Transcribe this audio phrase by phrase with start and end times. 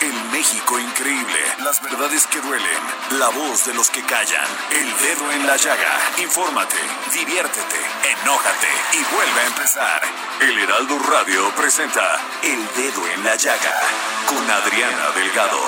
[0.00, 1.40] El México increíble.
[1.58, 2.82] Las verdades que duelen.
[3.18, 4.46] La voz de los que callan.
[4.70, 5.92] El dedo en la llaga.
[6.18, 6.76] Infórmate,
[7.12, 7.76] diviértete,
[8.22, 10.02] enójate y vuelve a empezar.
[10.40, 13.80] El Heraldo Radio presenta El Dedo en la Llaga
[14.26, 15.60] con Adriana Delgado.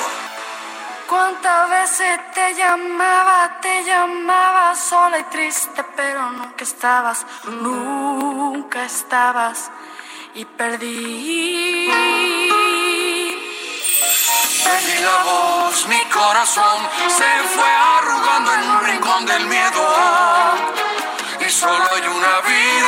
[1.07, 9.71] ¿Cuántas veces te llamaba, te llamaba sola y triste, pero nunca estabas, nunca estabas
[10.35, 11.91] y perdí.
[14.61, 19.83] Perdí la voz, mi corazón se fue arrugando en un rincón del miedo.
[21.41, 22.82] Y solo hay una vida,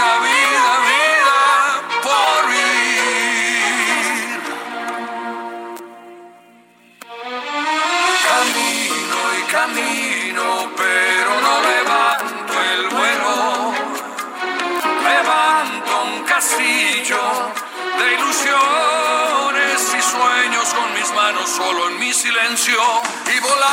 [22.65, 23.65] silencio y volar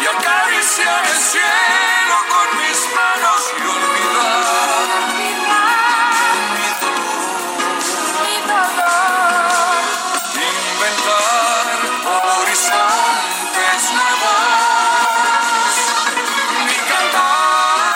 [0.00, 4.86] y acariciar el cielo con mis manos y olvidar
[6.54, 9.82] mi dolor,
[10.48, 11.66] inventar
[12.42, 14.52] horizontes nuevos,
[16.66, 17.86] mi cantar.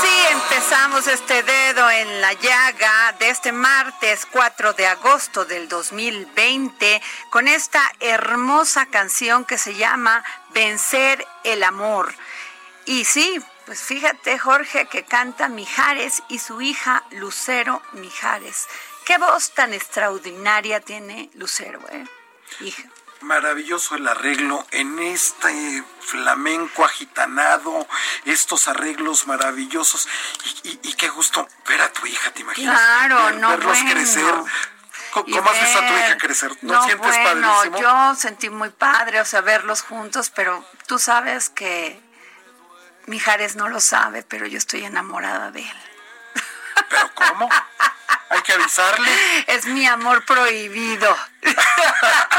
[0.00, 2.93] Sí, empezamos este dedo en la llaga
[3.30, 11.26] este martes 4 de agosto del 2020 con esta hermosa canción que se llama Vencer
[11.42, 12.14] el Amor.
[12.86, 18.66] Y sí, pues fíjate Jorge que canta Mijares y su hija Lucero Mijares.
[19.06, 22.04] Qué voz tan extraordinaria tiene Lucero, ¿eh?
[22.60, 22.93] Hija.
[23.24, 27.86] Maravilloso el arreglo en este flamenco agitanado,
[28.24, 30.06] estos arreglos maravillosos.
[30.62, 32.78] Y, y- y qué gusto ver a tu hija, ¿te imaginas?
[32.78, 33.90] Claro, Ver- no, Verlos bueno.
[33.90, 34.34] crecer.
[35.12, 36.52] ¿Cómo, has visto a tu hija crecer?
[36.62, 37.78] ¿No, No, sientes bueno, padrísimo?
[37.80, 42.00] yo sentí muy padre, o sea, verlos juntos, pero tú sabes que
[43.06, 45.76] Mijares no lo sabe, pero yo estoy enamorada de él.
[46.88, 47.48] ¿Pero cómo?
[48.30, 49.44] Hay que avisarle.
[49.46, 51.16] Es mi amor prohibido.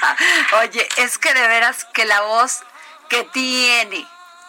[0.60, 2.60] Oye, es que de veras que la voz
[3.08, 4.06] que tiene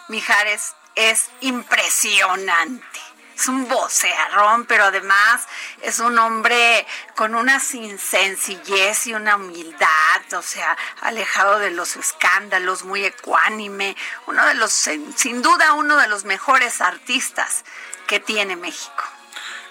[0.08, 3.00] Mijares es impresionante.
[3.34, 5.48] Es un vocearrón, pero además
[5.80, 6.86] es un hombre
[7.16, 13.96] con una sencillez y una humildad, o sea, alejado de los escándalos, muy ecuánime,
[14.26, 17.64] uno de los, sin sin duda, uno de los mejores artistas
[18.06, 19.04] que tiene México.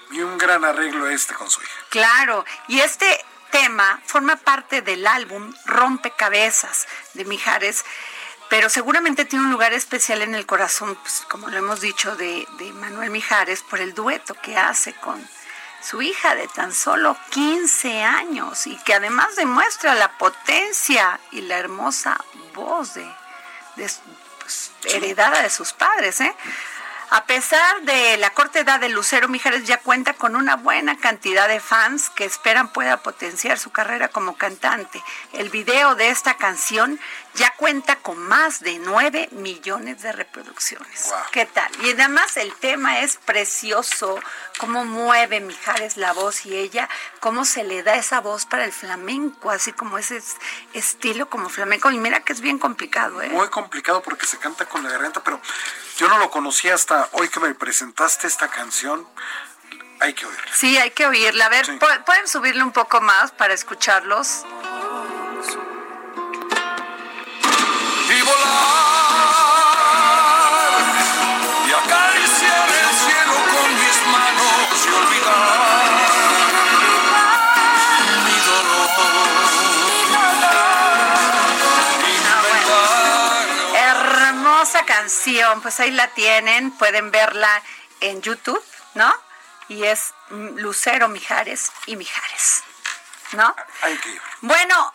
[0.09, 1.86] Y un gran arreglo este con su hija.
[1.90, 7.86] Claro, y este tema forma parte del álbum Rompecabezas de Mijares,
[8.50, 12.48] pero seguramente tiene un lugar especial en el corazón, pues, como lo hemos dicho, de,
[12.58, 15.26] de Manuel Mijares por el dueto que hace con
[15.82, 21.58] su hija de tan solo 15 años y que además demuestra la potencia y la
[21.58, 22.20] hermosa
[22.54, 23.06] voz de,
[23.76, 23.90] de
[24.40, 26.36] pues, heredada de sus padres, ¿eh?
[27.14, 31.50] A pesar de la corta edad de Lucero Mijares, ya cuenta con una buena cantidad
[31.50, 35.04] de fans que esperan pueda potenciar su carrera como cantante.
[35.34, 37.02] El video de esta canción
[37.36, 41.06] ya cuenta con más de 9 millones de reproducciones.
[41.10, 41.20] Wow.
[41.32, 41.72] ¿Qué tal?
[41.84, 44.20] Y además el tema es precioso,
[44.58, 46.90] cómo mueve Mijares la voz y ella,
[47.20, 50.36] cómo se le da esa voz para el flamenco, así como ese es-
[50.74, 51.90] estilo como flamenco.
[51.92, 53.30] Y mira que es bien complicado, ¿eh?
[53.30, 55.40] Muy complicado porque se canta con la garganta, pero
[55.98, 59.08] yo no lo conocía hasta hoy que me presentaste esta canción.
[60.00, 60.52] Hay que oírla.
[60.56, 61.46] Sí, hay que oírla.
[61.46, 61.74] A ver, Sí.
[61.74, 64.44] ¿pu- ¿pueden subirle un poco más para escucharlos?
[85.22, 87.62] Canción, pues ahí la tienen, pueden verla
[88.00, 88.64] en YouTube,
[88.96, 89.14] ¿no?
[89.68, 92.64] Y es Lucero Mijares y Mijares,
[93.34, 93.56] ¿no?
[94.41, 94.94] Bueno,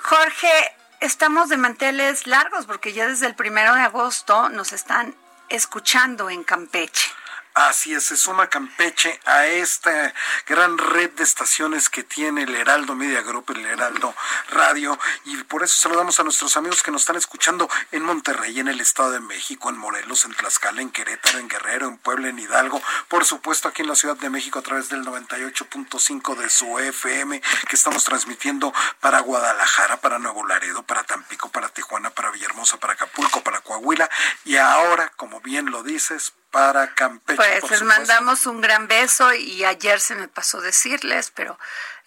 [0.00, 5.14] Jorge, estamos de manteles largos porque ya desde el primero de agosto nos están
[5.48, 7.10] escuchando en Campeche.
[7.54, 10.14] Así es, se suma Campeche a esta
[10.46, 14.14] gran red de estaciones que tiene el Heraldo Media Group, el Heraldo
[14.48, 18.68] Radio, y por eso saludamos a nuestros amigos que nos están escuchando en Monterrey, en
[18.68, 22.38] el Estado de México, en Morelos, en Tlaxcala, en Querétaro, en Guerrero, en Puebla, en
[22.38, 26.78] Hidalgo, por supuesto aquí en la Ciudad de México a través del 98.5 de su
[26.78, 32.78] FM, que estamos transmitiendo para Guadalajara, para Nuevo Laredo, para Tampico, para Tijuana, para Villahermosa,
[32.78, 34.08] para Acapulco, para Coahuila,
[34.46, 37.36] y ahora, como bien lo dices, para Campeche.
[37.36, 41.58] Pues les mandamos un gran beso y ayer se me pasó decirles, pero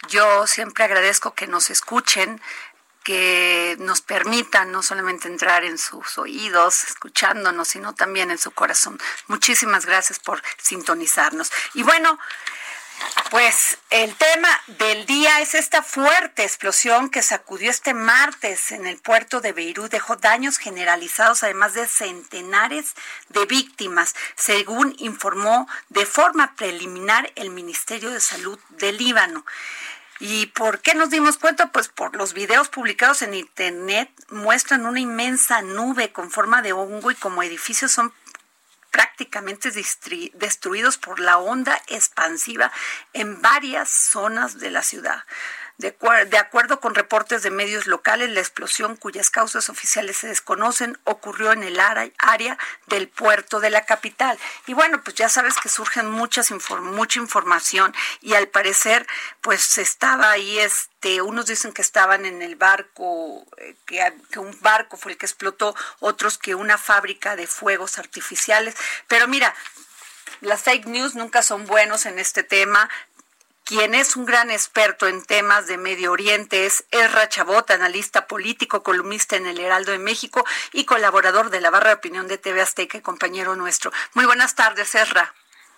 [0.08, 2.40] yo siempre agradezco que nos escuchen,
[3.04, 9.00] que nos permitan no solamente entrar en sus oídos escuchándonos, sino también en su corazón.
[9.28, 11.52] Muchísimas gracias por sintonizarnos.
[11.74, 12.18] Y bueno,
[13.32, 18.98] pues el tema del día es esta fuerte explosión que sacudió este martes en el
[18.98, 22.94] puerto de Beirut, dejó daños generalizados, además de centenares
[23.30, 29.46] de víctimas, según informó de forma preliminar el Ministerio de Salud de Líbano.
[30.20, 31.72] ¿Y por qué nos dimos cuenta?
[31.72, 37.12] Pues por los videos publicados en Internet muestran una inmensa nube con forma de hongo
[37.12, 38.14] y como edificios son
[38.96, 42.72] prácticamente destruidos por la onda expansiva
[43.12, 45.26] en varias zonas de la ciudad.
[45.78, 51.52] De, acuerdo con reportes de medios locales, la explosión, cuyas causas oficiales se desconocen, ocurrió
[51.52, 52.58] en el área
[52.88, 54.40] del puerto de la capital.
[54.68, 56.52] Y bueno, pues ya sabes que surgen muchas
[56.82, 59.06] mucha información y al parecer,
[59.42, 64.58] pues estaba ahí este, unos dicen que estaban en el barco, eh, que, que un
[64.62, 68.76] barco fue el que explotó, otros que una fábrica de fuegos artificiales.
[69.10, 69.54] Pero mira,
[70.40, 72.90] las fake news nunca son buenos en este tema
[73.66, 78.84] quien es un gran experto en temas de Medio Oriente es Erra Chabot, analista político,
[78.84, 82.62] columnista en el Heraldo de México y colaborador de la barra de opinión de TV
[82.62, 83.92] Azteca y compañero nuestro.
[84.14, 85.34] Muy buenas tardes, Erra.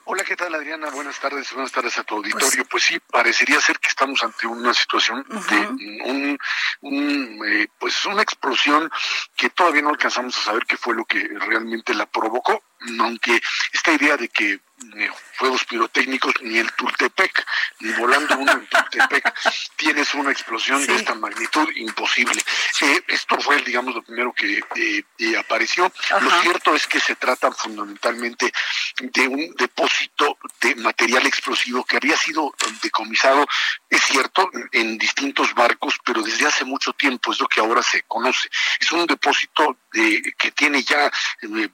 [0.09, 0.89] Hola, ¿qué tal Adriana?
[0.89, 2.65] Buenas tardes, buenas tardes a tu auditorio.
[2.65, 6.37] Pues, sí, parecería ser que estamos ante una situación de
[6.81, 8.89] un, eh, pues una explosión
[9.35, 12.63] que todavía no alcanzamos a saber qué fue lo que realmente la provocó,
[12.99, 13.41] aunque
[13.73, 14.61] esta idea de que
[14.95, 15.07] ni
[15.37, 17.45] fuegos pirotécnicos, ni el Tultepec,
[17.79, 19.33] ni volando uno en Tultepec,
[19.77, 22.41] tienes una explosión de esta magnitud imposible.
[22.81, 25.91] Eh, esto fue, digamos, lo primero que eh, eh, apareció.
[26.21, 28.51] Lo cierto es que se trata fundamentalmente
[28.99, 33.45] de un depósito de material explosivo que había sido decomisado,
[33.89, 38.01] es cierto, en distintos barcos, pero desde hace mucho tiempo, es lo que ahora se
[38.03, 38.49] conoce.
[38.79, 41.11] Es un depósito de, que tiene ya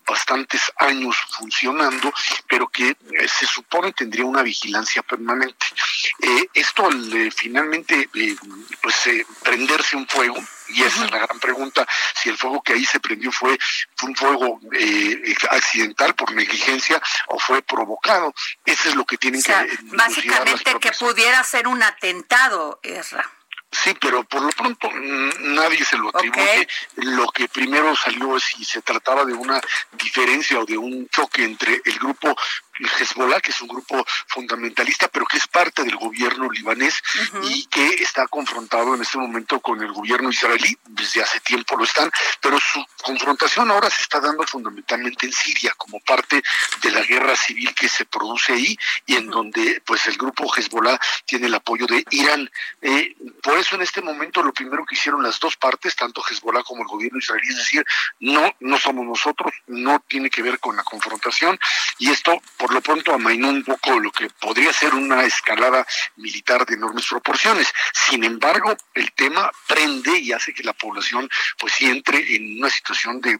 [0.05, 2.13] bastantes años funcionando,
[2.47, 2.95] pero que
[3.27, 5.65] se supone tendría una vigilancia permanente.
[6.19, 8.35] Eh, esto al finalmente eh,
[8.81, 8.95] pues
[9.43, 10.35] prenderse un fuego
[10.69, 11.85] y esa es la gran pregunta
[12.15, 13.57] si el fuego que ahí se prendió fue,
[13.95, 14.59] fue un fuego
[15.49, 18.33] accidental por negligencia o fue provocado
[18.65, 19.53] ese es lo que tienen que
[19.95, 23.29] básicamente que pudiera ser un atentado Esra
[23.73, 24.89] Sí, pero por lo pronto
[25.39, 26.67] nadie se lo atribuye.
[26.97, 29.59] Lo que primero salió es si se trataba de una
[29.93, 32.35] diferencia o de un choque entre el grupo
[32.79, 37.01] Hezbollah, que es un grupo fundamentalista, pero que es parte del gobierno libanés
[37.43, 41.83] y que está confrontado en este momento con el gobierno israelí, desde hace tiempo lo
[41.83, 42.11] están,
[42.41, 46.41] pero su confrontación ahora se está dando fundamentalmente en Siria, como parte
[46.81, 50.99] de la guerra civil que se produce ahí y en donde pues el grupo Hezbollah
[51.25, 52.49] tiene el apoyo de Irán.
[52.81, 56.63] Eh, por eso en este momento lo primero que hicieron las dos partes, tanto Hezbollah
[56.63, 57.85] como el gobierno israelí, es decir,
[58.19, 61.59] no, no somos nosotros, no tiene que ver con la confrontación
[61.99, 66.65] y esto por lo pronto amainó un poco lo que podría ser una escalada militar
[66.65, 67.67] de enormes proporciones.
[67.91, 71.29] Sin embargo, el tema prende y hace que la población
[71.59, 73.37] pues entre en una situación de,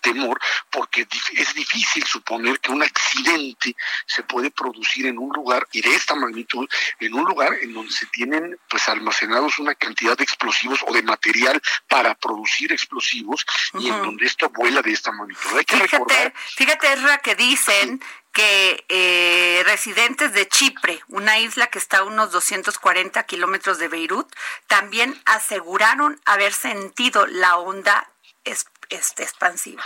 [0.00, 0.38] temor
[0.70, 3.74] porque es difícil suponer que un accidente
[4.06, 6.68] se puede producir en un lugar y de esta magnitud,
[7.00, 11.02] en un lugar en donde se tienen pues almacenados una cantidad de explosivos o de
[11.02, 13.44] material para producir explosivos
[13.80, 15.50] y en donde esto vuela de esta magnitud.
[15.56, 16.34] Hay que fíjate, recordar...
[16.36, 18.00] fíjate, Erra, que dicen
[18.36, 24.30] que eh, residentes de Chipre, una isla que está a unos 240 kilómetros de Beirut,
[24.66, 28.10] también aseguraron haber sentido la onda
[28.44, 29.82] este, expansiva.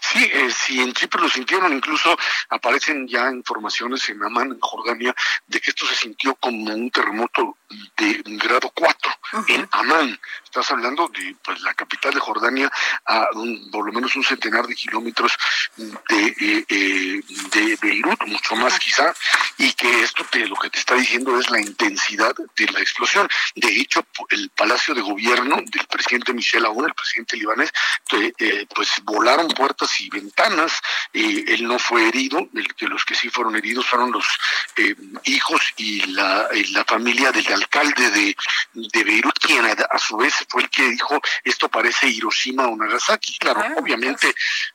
[0.00, 2.16] Sí, eh, si en Chipre lo sintieron, incluso
[2.50, 5.14] aparecen ya informaciones en Amán, en Jordania,
[5.46, 7.58] de que esto se sintió como un terremoto
[7.96, 9.12] de grado 4
[9.48, 10.18] en Amán.
[10.44, 12.70] Estás hablando de pues, la capital de Jordania
[13.06, 13.28] a
[13.70, 15.36] por lo menos un centenar de kilómetros
[15.76, 17.20] de, eh, eh,
[17.52, 19.14] de Beirut, mucho más quizá,
[19.58, 23.28] y que esto te, lo que te está diciendo es la intensidad de la explosión.
[23.54, 27.72] De hecho, el Palacio de Gobierno del presidente Michel Aoun, el presidente libanés,
[28.12, 30.80] eh, pues volaron puertas y ventanas.
[31.12, 34.26] él no fue herido, el, que los que sí fueron heridos fueron los
[35.24, 38.36] hijos y la, la familia del alcalde de,
[38.72, 43.38] de Beirut, quien a, su vez fue el que dijo esto parece Hiroshima o Nagasaki.
[43.38, 44.34] Claro, ah, obviamente,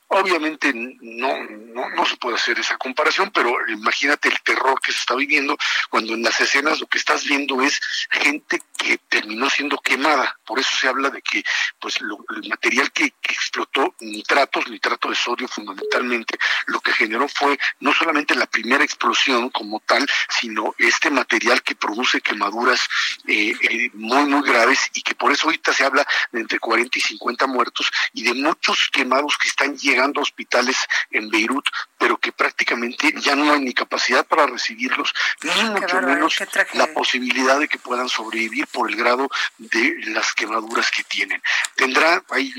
[0.09, 1.33] obviamente no,
[1.73, 5.57] no, no se puede hacer esa comparación, pero imagínate el terror que se está viviendo
[5.89, 10.37] cuando en las escenas lo que estás viendo es gente que terminó siendo quemada.
[10.45, 11.43] Por eso se habla de que
[11.79, 16.37] pues el material que, explotó, nitratos, nitrato de sodio fundamentalmente,
[16.67, 21.75] lo que generó fue no solamente la primera explosión como tal, sino este material que
[21.75, 22.87] produce quemaduras
[23.27, 26.97] eh, eh, muy, muy graves y que por eso ahorita se habla de entre 40
[26.97, 30.77] y 50 muertos y de muchos quemados que están llegando a hospitales
[31.09, 31.65] en Beirut,
[31.97, 35.11] pero que prácticamente ya no hay ni capacidad para recibirlos,
[35.41, 36.37] ni mucho menos
[36.73, 39.27] la posibilidad de que puedan sobrevivir por el grado
[39.57, 41.41] de las quemaduras que tienen.
[41.75, 42.51] Tendrá, hay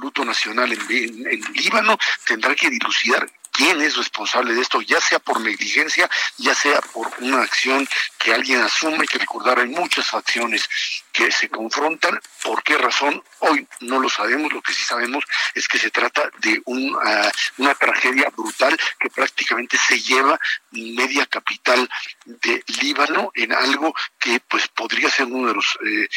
[0.00, 3.26] luto nacional en, en Líbano, tendrá que dilucidar
[3.56, 8.34] quién es responsable de esto, ya sea por negligencia, ya sea por una acción que
[8.34, 10.68] alguien asume, que recordar, hay muchas acciones
[11.10, 12.20] que se confrontan.
[12.42, 13.22] ¿Por qué razón?
[13.38, 16.62] Hoy no lo sabemos, lo que sí sabemos es que se trata de
[17.02, 20.38] ah, una tragedia brutal que prácticamente se lleva
[20.72, 21.88] media capital
[22.26, 26.08] de Líbano en algo que pues podría ser uno de los eh,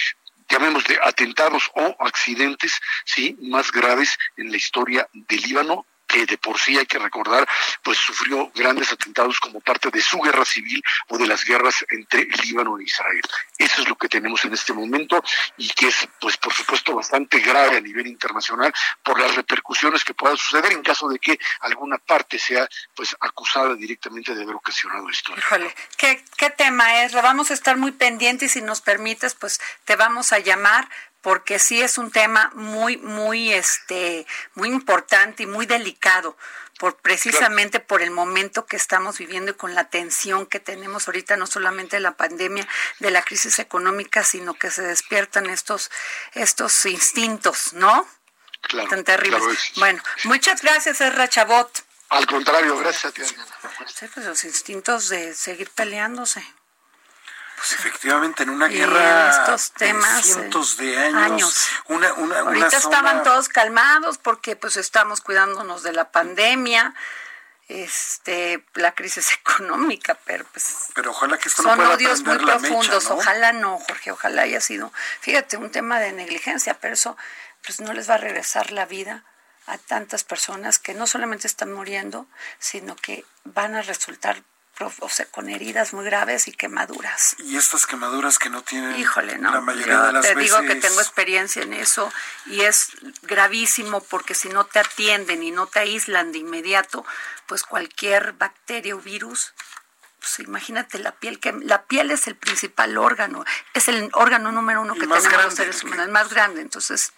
[0.50, 6.60] llamémosle atentados o accidentes sí más graves en la historia de Líbano que de por
[6.60, 7.48] sí hay que recordar,
[7.84, 12.26] pues sufrió grandes atentados como parte de su guerra civil o de las guerras entre
[12.44, 13.22] Líbano e Israel.
[13.58, 15.24] Eso es lo que tenemos en este momento
[15.58, 18.74] y que es, pues por supuesto, bastante grave a nivel internacional
[19.04, 23.76] por las repercusiones que puedan suceder en caso de que alguna parte sea, pues, acusada
[23.76, 25.34] directamente de haber ocasionado esto.
[25.38, 27.14] Híjole, ¿qué, qué tema es?
[27.14, 30.90] Vamos a estar muy pendientes y si nos permites, pues, te vamos a llamar
[31.22, 36.38] porque sí es un tema muy, muy, este, muy importante y muy delicado,
[36.80, 41.36] por precisamente por el momento que estamos viviendo y con la tensión que tenemos ahorita,
[41.36, 42.66] no solamente de la pandemia,
[43.00, 45.92] de la crisis económica, sino que se despiertan estos,
[46.34, 48.08] estos instintos, ¿no?
[48.62, 49.72] Claro, Tan terribles.
[49.76, 51.84] bueno, muchas gracias, Erra Chabot.
[52.10, 53.22] Al contrario, gracias a ti.
[54.14, 56.44] pues los instintos de seguir peleándose.
[57.60, 61.68] Pues efectivamente, en una guerra estos temas, de cientos de años.
[61.90, 66.96] Una, una, Ahorita estaban todos calmados porque pues estamos cuidándonos de la pandemia
[67.68, 73.12] este la crisis económica, pero pues pero ojalá que esto son no odios muy profundos,
[73.12, 77.18] ojalá no, Jorge, ojalá haya sido, fíjate, un tema de negligencia, pero eso
[77.64, 79.26] pues no les va a regresar la vida
[79.68, 82.26] a tantas personas que no solamente están muriendo,
[82.58, 84.44] sino que van a resultar
[84.80, 87.36] o sea, con heridas muy graves y quemaduras.
[87.40, 90.76] Y estas quemaduras que no tienen Híjole, no, la mayoría de las te digo que
[90.76, 92.12] tengo experiencia en eso
[92.46, 92.92] y es
[93.24, 97.06] gravísimo porque si no te atienden y no te aíslan de inmediato,
[97.46, 99.54] pues cualquier bacteria o virus
[100.20, 104.82] pues imagínate la piel, que la piel es el principal órgano, es el órgano número
[104.82, 107.14] uno que tenemos los seres humanos, el más grande, entonces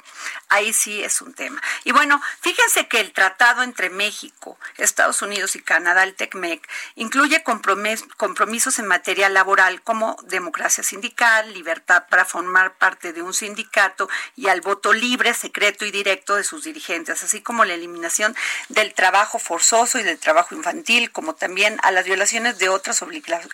[0.50, 1.62] ahí sí es un tema.
[1.84, 7.43] Y bueno, fíjense que el tratado entre México, Estados Unidos y Canadá, el TECMEC, incluye
[7.43, 14.48] compromisos en materia laboral como democracia sindical, libertad para formar parte de un sindicato y
[14.48, 18.36] al voto libre, secreto y directo de sus dirigentes, así como la eliminación
[18.70, 22.70] del trabajo forzoso y del trabajo infantil, como también a las violaciones de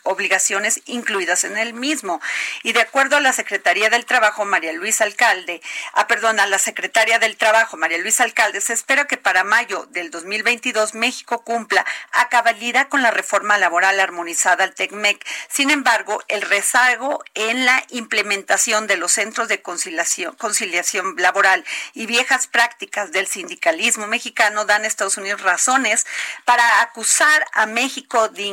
[0.03, 2.21] obligaciones incluidas en el mismo.
[2.63, 5.61] Y de acuerdo a la Secretaría del Trabajo, María Luisa Alcalde,
[5.93, 9.87] ah, perdón, a la Secretaria del Trabajo, María Luisa Alcalde, se espera que para mayo
[9.91, 15.25] del 2022 México cumpla a cabalidad con la reforma laboral armonizada al TECMEC.
[15.49, 21.63] Sin embargo, el rezago en la implementación de los centros de conciliación, conciliación laboral
[21.93, 26.05] y viejas prácticas del sindicalismo mexicano dan a Estados Unidos razones
[26.45, 28.45] para acusar a México de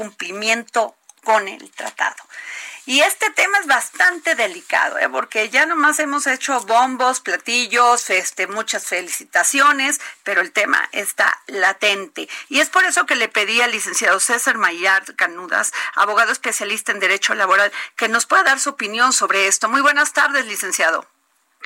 [0.00, 2.16] incumplimiento cumplimiento con el tratado.
[2.86, 5.08] Y este tema es bastante delicado, ¿eh?
[5.08, 12.28] porque ya nomás hemos hecho bombos, platillos, este, muchas felicitaciones, pero el tema está latente.
[12.48, 17.00] Y es por eso que le pedí al licenciado César Mayar Canudas, abogado especialista en
[17.00, 19.68] Derecho Laboral, que nos pueda dar su opinión sobre esto.
[19.68, 21.06] Muy buenas tardes, licenciado.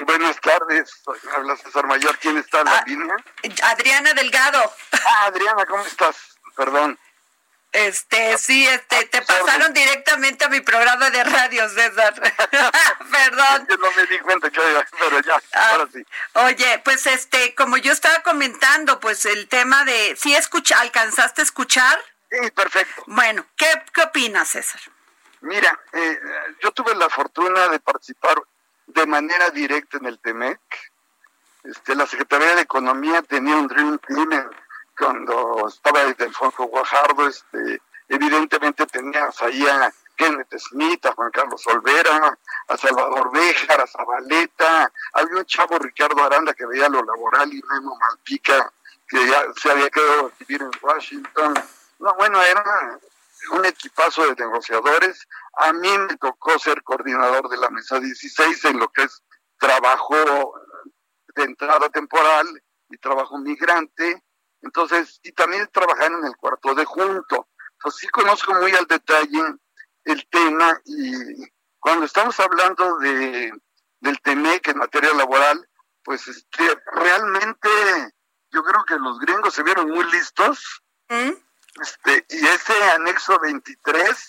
[0.01, 1.03] Buenas tardes,
[1.37, 3.17] habla César Mayor, ¿quién está en la ah, línea?
[3.63, 4.75] Adriana Delgado.
[4.93, 6.17] Ah, Adriana, ¿cómo estás?
[6.57, 6.99] Perdón.
[7.75, 12.15] Este, sí, este, te pasaron directamente a mi programa de radio, César.
[13.11, 13.67] Perdón.
[13.69, 14.61] Yo no me di cuenta que
[14.97, 16.07] pero ya, ah, ahora sí.
[16.35, 21.45] Oye, pues este, como yo estaba comentando, pues el tema de, ¿sí escucha, alcanzaste a
[21.45, 21.99] escuchar?
[22.31, 23.03] Sí, perfecto.
[23.09, 24.81] Bueno, ¿qué, qué opinas, César?
[25.41, 26.21] Mira, eh,
[26.63, 28.41] yo tuve la fortuna de participar
[28.87, 30.61] de manera directa en el TEMEC.
[31.65, 34.49] Este, la Secretaría de Economía tenía un Dream Team
[34.99, 41.67] cuando estaba el Fondo Guajardo, este, evidentemente tenías ahí a Kenneth Smith, a Juan Carlos
[41.67, 47.53] Olvera, a Salvador Béjar, a Zabaleta, había un chavo Ricardo Aranda que veía lo laboral
[47.53, 48.73] y Memo Malpica,
[49.09, 51.55] que ya se había quedado a vivir en Washington.
[51.99, 52.99] No, bueno, era
[53.53, 55.27] un equipazo de negociadores.
[55.59, 59.23] A mí me tocó ser coordinador de la mesa 16 en lo que es
[59.59, 60.55] trabajo
[61.35, 62.47] de entrada temporal
[62.91, 64.23] y trabajo migrante.
[64.65, 67.49] Entonces, y también trabajar en el cuarto de junto.
[67.81, 69.43] Pues sí conozco muy al detalle
[70.05, 71.13] el tema y
[71.79, 73.53] cuando estamos hablando de
[74.01, 75.67] del TEMEC en materia laboral,
[76.03, 77.69] pues este, realmente
[78.51, 80.83] yo creo que los gringos se vieron muy listos.
[81.09, 81.33] ¿Mm?
[81.81, 84.29] Este, y ese anexo 23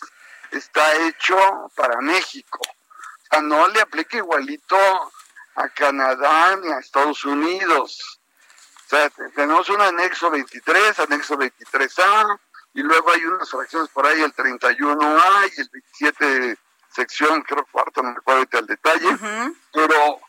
[0.51, 1.37] está hecho
[1.75, 2.59] para México.
[2.61, 4.77] O sea, no le aplica igualito
[5.55, 8.21] a Canadá ni a Estados Unidos.
[8.85, 12.39] O sea, tenemos un anexo 23, anexo 23A,
[12.75, 16.57] y luego hay unas fracciones por ahí, el 31A y el 27
[16.95, 19.17] sección, creo cuarto, no recuerdo ahorita el detalle,
[19.73, 20.19] pero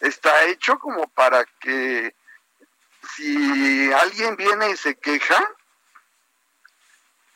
[0.00, 2.14] está hecho como para que
[3.14, 5.48] si alguien viene y se queja,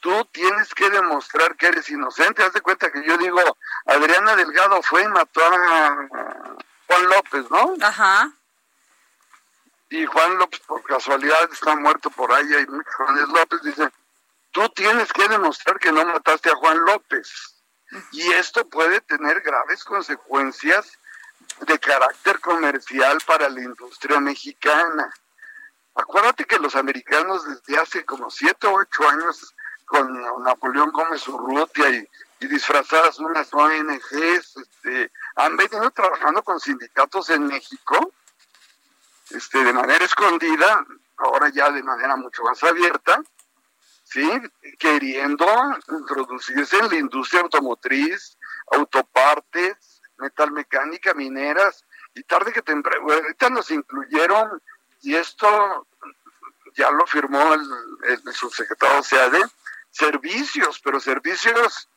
[0.01, 2.43] tú tienes que demostrar que eres inocente.
[2.43, 3.41] Haz de cuenta que yo digo,
[3.87, 6.09] Adriana Delgado fue y mató a
[6.87, 7.75] Juan López, ¿no?
[7.81, 8.33] Ajá.
[9.91, 12.47] Y Juan López, por casualidad, está muerto por ahí.
[12.47, 12.67] Y
[12.97, 13.91] Juan López dice,
[14.53, 17.57] tú tienes que demostrar que no mataste a Juan López.
[18.13, 20.93] Y esto puede tener graves consecuencias
[21.67, 25.13] de carácter comercial para la industria mexicana.
[25.97, 29.55] Acuérdate que los americanos desde hace como siete o ocho años
[29.87, 37.29] con Napoleón Gómez Urrutia y, y disfrazadas unas ONGs, este, han venido trabajando con sindicatos
[37.31, 38.13] en México,
[39.31, 40.85] este, de manera escondida,
[41.19, 43.23] ahora ya de manera mucho más abierta,
[44.05, 44.29] sí,
[44.79, 45.47] queriendo
[45.91, 48.39] introducirse en la industria automotriz,
[48.73, 54.63] autopartes, metalmecánica, mineras, y tarde que temprano, ahorita nos incluyeron,
[55.03, 55.87] y esto
[56.75, 59.41] ya lo firmó el, subsecretario SEADE,
[59.91, 61.89] servicios, pero servicios,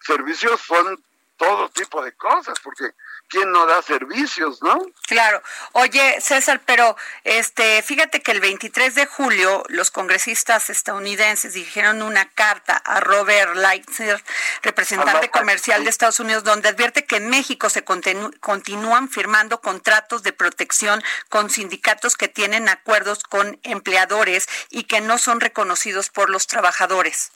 [0.00, 1.02] servicios son
[1.38, 2.92] todo tipo de cosas, porque
[3.28, 4.76] ¿quién no da servicios, no?
[5.06, 5.40] Claro.
[5.72, 12.28] Oye, César, pero este, fíjate que el 23 de julio los congresistas estadounidenses dirigieron una
[12.30, 14.22] carta a Robert Lightner,
[14.62, 20.32] representante comercial de Estados Unidos, donde advierte que en México se continúan firmando contratos de
[20.32, 26.48] protección con sindicatos que tienen acuerdos con empleadores y que no son reconocidos por los
[26.48, 27.30] trabajadores.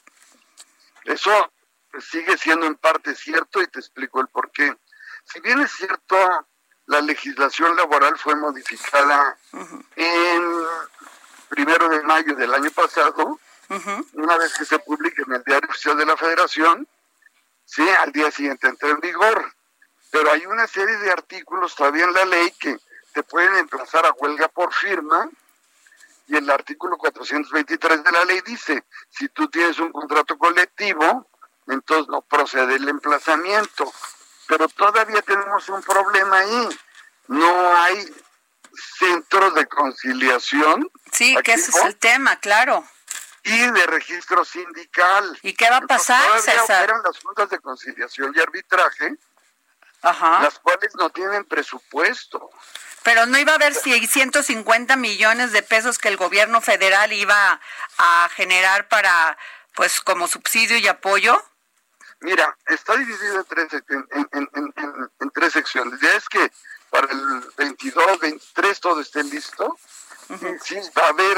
[1.05, 1.51] Eso
[1.99, 4.75] sigue siendo en parte cierto y te explico el por qué.
[5.25, 6.17] Si bien es cierto,
[6.87, 9.37] la legislación laboral fue modificada
[9.95, 10.65] en
[11.49, 13.39] primero de mayo del año pasado,
[14.13, 16.87] una vez que se publique en el Diario Oficial de la Federación,
[17.65, 19.53] sí, al día siguiente entra en vigor.
[20.11, 22.77] Pero hay una serie de artículos todavía en la ley que
[23.13, 25.29] te pueden emplazar a huelga por firma
[26.27, 31.27] y el artículo 423 de la ley dice, si tú tienes un contrato colectivo,
[31.67, 33.91] entonces no procede el emplazamiento.
[34.47, 36.69] Pero todavía tenemos un problema ahí.
[37.27, 38.13] No hay
[38.99, 40.89] centros de conciliación.
[41.11, 42.85] Sí, que ese es el tema, claro.
[43.43, 45.37] Y de registro sindical.
[45.41, 46.93] ¿Y qué va a pasar, César?
[47.03, 49.15] las juntas de conciliación y arbitraje,
[50.01, 52.49] las cuales no tienen presupuesto.
[53.03, 57.59] Pero no iba a haber 650 millones de pesos que el gobierno federal iba
[57.97, 59.37] a generar para,
[59.75, 61.43] pues, como subsidio y apoyo.
[62.23, 63.67] Mira, está dividido en tres,
[65.19, 65.99] en, tres secciones.
[65.99, 66.51] Ya es que
[66.89, 69.77] para el 22, 23 todo esté listo.
[70.63, 71.37] Sí, va a haber,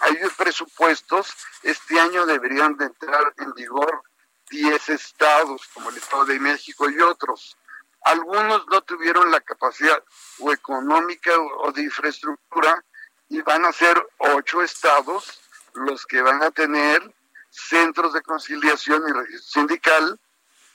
[0.00, 1.32] hay presupuestos.
[1.62, 4.02] Este año deberían de entrar en vigor
[4.50, 7.56] 10 estados, como el Estado de México y otros.
[8.02, 10.02] Algunos no tuvieron la capacidad
[10.40, 12.84] o económica o de infraestructura
[13.28, 15.40] y van a ser ocho estados
[15.74, 17.14] los que van a tener
[17.50, 20.20] centros de conciliación y registro sindical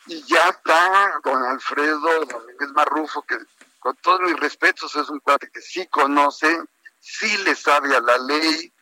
[0.10, 3.38] y ya está don Alfredo Domínguez Marrufo que
[3.80, 6.64] con todos mis respetos, es un cuate que sí conoce,
[7.00, 8.74] sí le sabe a la ley,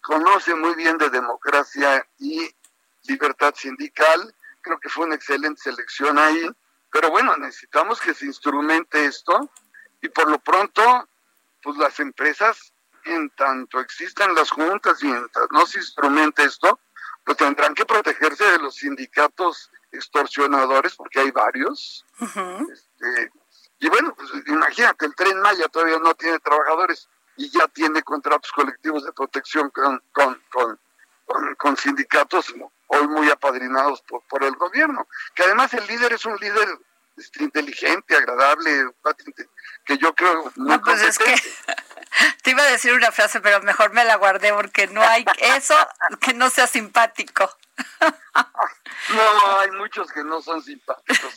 [0.00, 2.48] conoce muy bien de democracia y
[3.02, 4.34] libertad sindical.
[4.62, 6.48] Creo que fue una excelente selección ahí.
[6.90, 9.50] Pero bueno, necesitamos que se instrumente esto
[10.00, 11.08] y por lo pronto,
[11.62, 12.72] pues las empresas,
[13.04, 16.80] en tanto existan las juntas y en tanto no se instrumente esto,
[17.24, 22.04] pues tendrán que protegerse de los sindicatos extorsionadores, porque hay varios.
[22.20, 23.30] este,
[23.78, 28.50] y bueno, pues imagínate, el tren Maya todavía no tiene trabajadores y ya tiene contratos
[28.52, 30.78] colectivos de protección con, con, con,
[31.56, 32.54] con sindicatos
[32.88, 35.06] hoy muy apadrinados por, por el gobierno.
[35.34, 36.68] Que además el líder es un líder
[37.16, 38.90] este, inteligente, agradable,
[39.84, 41.34] que yo creo no, pues es que
[42.42, 45.74] te iba a decir una frase, pero mejor me la guardé porque no hay eso
[46.20, 47.50] que no sea simpático.
[49.10, 51.34] No, hay muchos que no son simpáticos.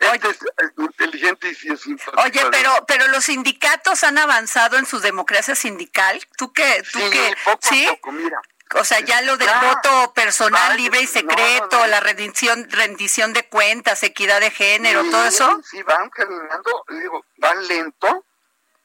[0.00, 0.38] Este es
[0.76, 2.22] inteligente y sí es simpático.
[2.22, 6.20] Oye, pero pero los sindicatos han avanzado en su democracia sindical.
[6.36, 6.84] ¿Tú qué?
[6.92, 7.34] ¿Tú sí, qué?
[7.44, 7.86] Poco ¿Sí?
[7.86, 8.40] A poco, mira.
[8.74, 14.02] O sea, ya lo del voto personal libre y secreto, la rendición, rendición de cuentas,
[14.02, 15.60] equidad de género, todo eso.
[15.64, 18.26] Sí, van caminando, digo, van lento,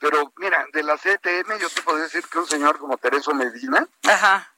[0.04, 3.88] pero mira, de la CTM yo te podría decir que un señor como Tereso Medina
[4.06, 4.54] Ajá.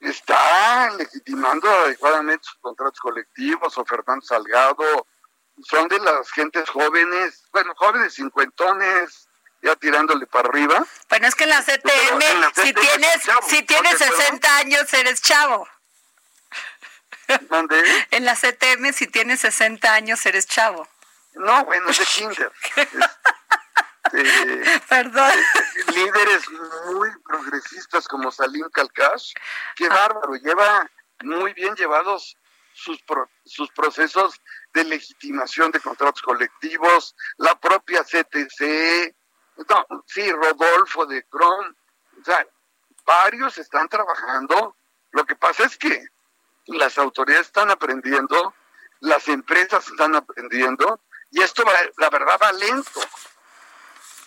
[0.00, 5.06] está legitimando adecuadamente sus contratos colectivos, o Fernando Salgado,
[5.62, 9.28] son de las gentes jóvenes, bueno, jóvenes cincuentones,
[9.60, 10.86] ya tirándole para arriba.
[11.10, 14.06] Bueno, es que en la CTM, en la si tienes, chavo, si tienes ¿no te
[14.06, 15.68] 60 años, eres chavo.
[17.50, 18.06] ¿Dónde?
[18.10, 20.88] En la CTM, si tienes 60 años, eres chavo.
[21.34, 22.52] No, bueno, es de kinder.
[24.12, 25.30] Este, Perdón.
[25.94, 26.42] líderes
[26.86, 29.32] muy progresistas como Salim Kalkash,
[29.76, 30.90] qué bárbaro, lleva
[31.22, 32.36] muy bien llevados
[32.74, 34.40] sus, pro- sus procesos
[34.74, 39.14] de legitimación de contratos colectivos, la propia CTC,
[40.06, 41.76] sí, Rodolfo de Cron,
[42.20, 42.44] o sea,
[43.04, 44.74] varios están trabajando.
[45.12, 46.06] Lo que pasa es que
[46.66, 48.54] las autoridades están aprendiendo,
[49.00, 53.00] las empresas están aprendiendo, y esto, va- la verdad, va lento.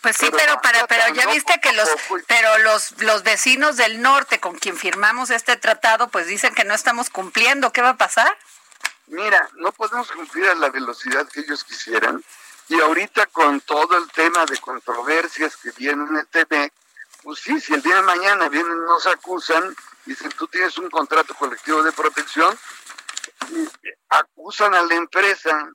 [0.05, 1.89] Pues sí, Pero pero para, va pero ya viste que los,
[2.27, 6.75] pero los, los vecinos del norte con quien firmamos este tratado, pues dicen que no
[6.75, 7.73] estamos cumpliendo.
[7.73, 8.37] ¿Qué va a pasar?
[9.07, 12.23] Mira, no podemos cumplir a la velocidad que ellos quisieran.
[12.67, 16.71] Y ahorita con todo el tema de controversias que vienen en el TV,
[17.23, 21.33] pues sí, si el día de mañana vienen, nos acusan, dicen, tú tienes un contrato
[21.33, 22.55] colectivo de protección,
[23.49, 23.67] y
[24.09, 25.67] acusan a la empresa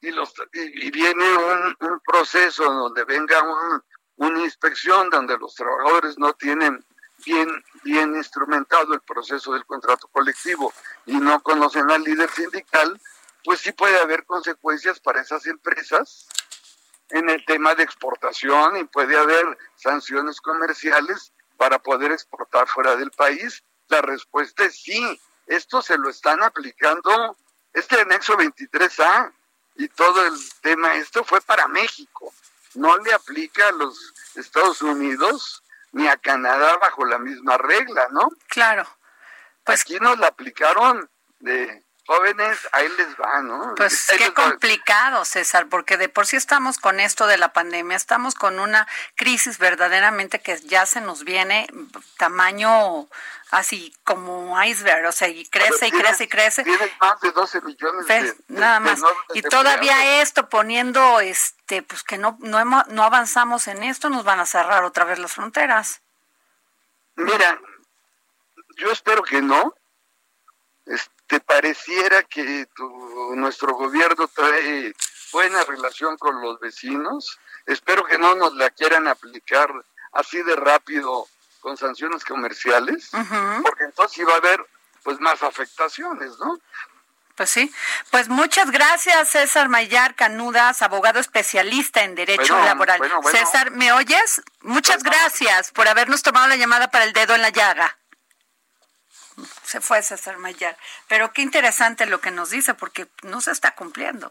[0.00, 1.76] y, los, y, y viene un,
[2.18, 3.82] proceso donde venga un-
[4.16, 6.84] una inspección donde los trabajadores no tienen
[7.26, 7.48] bien,
[7.82, 10.72] bien instrumentado el proceso del contrato colectivo
[11.06, 13.00] y no conocen al líder sindical,
[13.42, 16.28] pues sí puede haber consecuencias para esas empresas
[17.10, 23.10] en el tema de exportación y puede haber sanciones comerciales para poder exportar fuera del
[23.10, 23.64] país.
[23.88, 25.20] La respuesta es sí.
[25.46, 27.36] Esto se lo están aplicando,
[27.72, 29.32] este anexo 23A
[29.76, 32.32] y todo el tema, esto fue para México.
[32.74, 38.28] No le aplica a los Estados Unidos ni a Canadá bajo la misma regla, ¿no?
[38.48, 38.84] Claro.
[39.64, 41.08] Pues, Aquí nos la aplicaron
[41.38, 43.74] de jóvenes, ahí les va, ¿no?
[43.76, 44.34] pues Ahí qué va.
[44.34, 48.86] complicado, César, porque de por sí estamos con esto de la pandemia, estamos con una
[49.14, 51.66] crisis verdaderamente que ya se nos viene
[52.18, 53.08] tamaño
[53.50, 56.64] así como iceberg, o sea, y crece y Tienes- crece y crece.
[56.64, 59.00] Tienes más de 12 millones de, Nada más.
[59.32, 64.24] Y todavía esto poniendo, este, pues que no, no, hemo- no avanzamos en esto, nos
[64.24, 66.00] van a cerrar otra vez las fronteras.
[67.16, 67.60] Mira,
[68.76, 69.72] yo espero que no.
[70.86, 74.94] Este, pareciera que tu- nuestro gobierno trae
[75.32, 77.38] buena relación con los vecinos.
[77.66, 79.70] Espero que no nos la quieran aplicar
[80.12, 81.26] así de rápido
[81.60, 83.08] con sanciones comerciales,
[83.62, 84.64] porque entonces iba a haber
[85.02, 86.58] pues más afectaciones, ¿no?
[87.36, 87.72] Pues sí.
[88.12, 92.98] Pues muchas gracias, César Mayar Canudas, abogado especialista en Derecho Bueno, Laboral.
[92.98, 93.36] bueno, bueno.
[93.38, 94.40] César, ¿me oyes?
[94.60, 97.98] Muchas gracias por habernos tomado la llamada para el dedo en la llaga.
[99.74, 100.78] Se fue César Mayar.
[101.08, 104.30] Pero qué interesante lo que nos dice, porque no se está cumpliendo.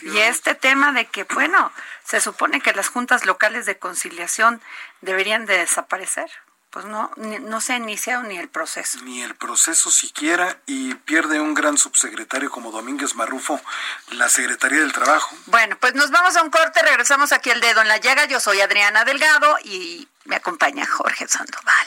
[0.00, 1.70] Y este tema de que, bueno,
[2.06, 4.62] se supone que las juntas locales de conciliación
[5.02, 6.30] deberían de desaparecer.
[6.70, 8.98] Pues no, ni- no se ha iniciado ni el proceso.
[9.02, 13.60] Ni el proceso siquiera y pierde un gran subsecretario como Domínguez Marrufo
[14.12, 15.36] la Secretaría del Trabajo.
[15.44, 18.24] Bueno, pues nos vamos a un corte, regresamos aquí al dedo en la llaga.
[18.24, 21.86] Yo soy Adriana Delgado y me acompaña Jorge Sandoval.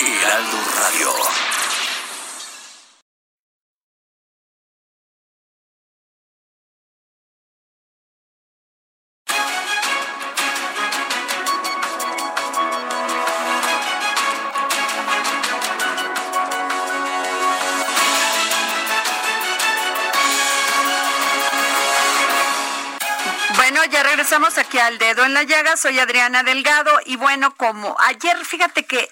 [0.00, 1.38] Radio.
[24.28, 25.78] Estamos aquí al dedo en la llaga.
[25.78, 29.08] Soy Adriana Delgado y bueno, como ayer, fíjate que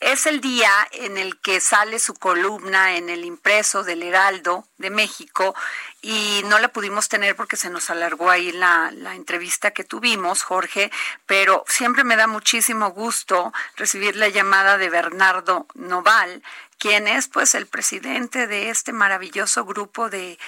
[0.00, 4.90] es el día en el que sale su columna en el impreso del Heraldo de
[4.90, 5.54] México
[6.02, 10.90] y no la pudimos tener porque se nos alargó ahí la, entrevista que tuvimos, Jorge,
[11.26, 16.42] pero siempre me da muchísimo gusto recibir la llamada de Bernardo Noval,
[16.78, 20.38] quien es pues el presidente de este maravilloso grupo de,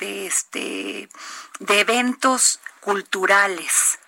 [0.00, 1.08] este,
[1.58, 3.98] de eventos culturales.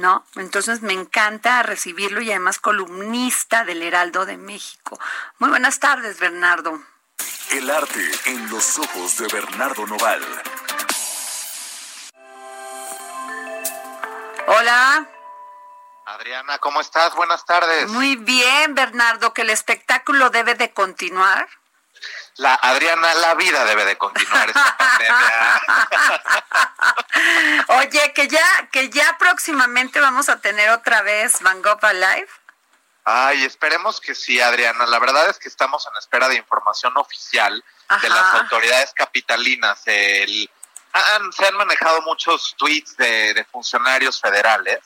[0.00, 0.24] ¿No?
[0.36, 4.98] Entonces me encanta recibirlo y además columnista del Heraldo de México.
[5.38, 6.80] Muy buenas tardes, Bernardo.
[7.50, 10.22] El arte en los ojos de Bernardo Noval.
[14.46, 15.06] Hola.
[16.06, 17.14] Adriana, ¿cómo estás?
[17.14, 17.90] Buenas tardes.
[17.90, 21.46] Muy bien, Bernardo, que el espectáculo debe de continuar
[22.36, 25.62] la Adriana, la vida debe de continuar esta pandemia.
[27.68, 32.28] Oye, que ya, que ya próximamente vamos a tener otra vez Van Gogh Live.
[33.04, 34.86] Ay, esperemos que sí, Adriana.
[34.86, 37.64] La verdad es que estamos en espera de información oficial
[38.02, 39.82] de las autoridades capitalinas.
[39.86, 40.48] El,
[41.36, 44.78] se han manejado muchos tweets de, funcionarios federales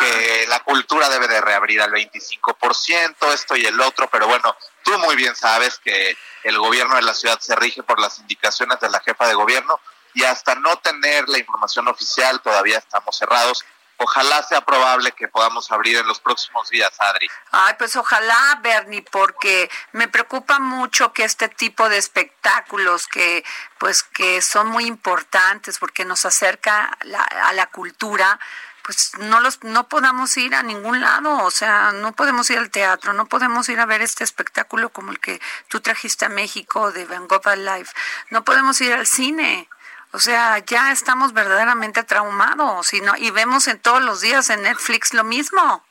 [0.00, 4.98] que la cultura debe de reabrir al 25%, esto y el otro, pero bueno, tú
[4.98, 8.90] muy bien sabes que el gobierno de la ciudad se rige por las indicaciones de
[8.90, 9.80] la jefa de gobierno
[10.14, 13.64] y hasta no tener la información oficial todavía estamos cerrados.
[14.02, 17.28] Ojalá sea probable que podamos abrir en los próximos días, Adri.
[17.50, 23.44] Ay, pues ojalá, Bernie, porque me preocupa mucho que este tipo de espectáculos que,
[23.78, 26.96] pues, que son muy importantes porque nos acerca
[27.44, 28.40] a la cultura,
[28.82, 32.70] pues no los no podamos ir a ningún lado, o sea, no podemos ir al
[32.70, 36.90] teatro, no podemos ir a ver este espectáculo como el que tú trajiste a México
[36.92, 37.88] de Van Gogh Live,
[38.30, 39.68] no podemos ir al cine.
[40.12, 44.62] O sea, ya estamos verdaderamente traumados y no y vemos en todos los días en
[44.62, 45.84] Netflix lo mismo.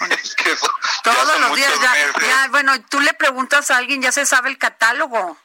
[0.22, 0.54] Es que
[1.02, 1.94] todos los días ya,
[2.26, 5.38] ya, bueno, tú le preguntas a alguien, ya se sabe el catálogo.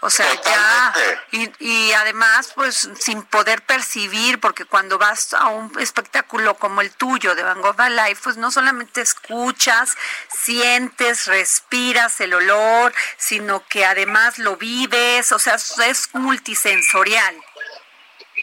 [0.00, 0.94] O sea, ya,
[1.32, 6.92] y, y además, pues sin poder percibir, porque cuando vas a un espectáculo como el
[6.92, 9.96] tuyo de Van Gogh Live, pues no solamente escuchas,
[10.28, 17.36] sientes, respiras el olor, sino que además lo vives, o sea, es multisensorial.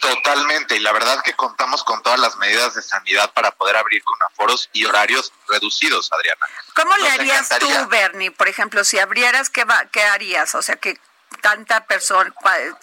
[0.02, 4.04] Totalmente, y la verdad que contamos con todas las medidas de sanidad para poder abrir
[4.04, 6.46] con aforos y horarios reducidos, Adriana.
[6.76, 8.32] ¿Cómo le harías tú, Bernie?
[8.32, 10.56] Por ejemplo, si abrieras, ¿qué, va, ¿qué harías?
[10.56, 11.00] O sea, que
[11.42, 12.34] tanta persona,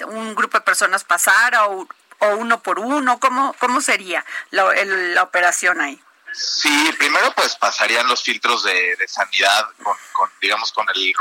[0.06, 1.88] un grupo de personas pasara o,
[2.32, 5.98] uno por uno, ¿cómo, cómo sería la, la operación ahí?
[6.32, 9.68] Sí, primero pues pasarían los filtros de, sanidad
[10.12, 11.14] con, digamos, con el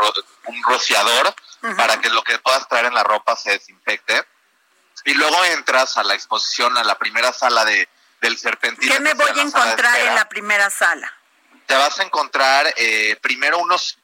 [0.45, 1.33] un rociador
[1.75, 4.25] para que lo que puedas traer en la ropa se desinfecte.
[5.05, 7.87] Y luego entras a la exposición, a la primera sala de,
[8.21, 8.89] del serpentín.
[8.89, 11.11] ¿Qué me voy a encontrar en la primera sala?
[11.65, 13.97] Te vas a encontrar eh, primero unos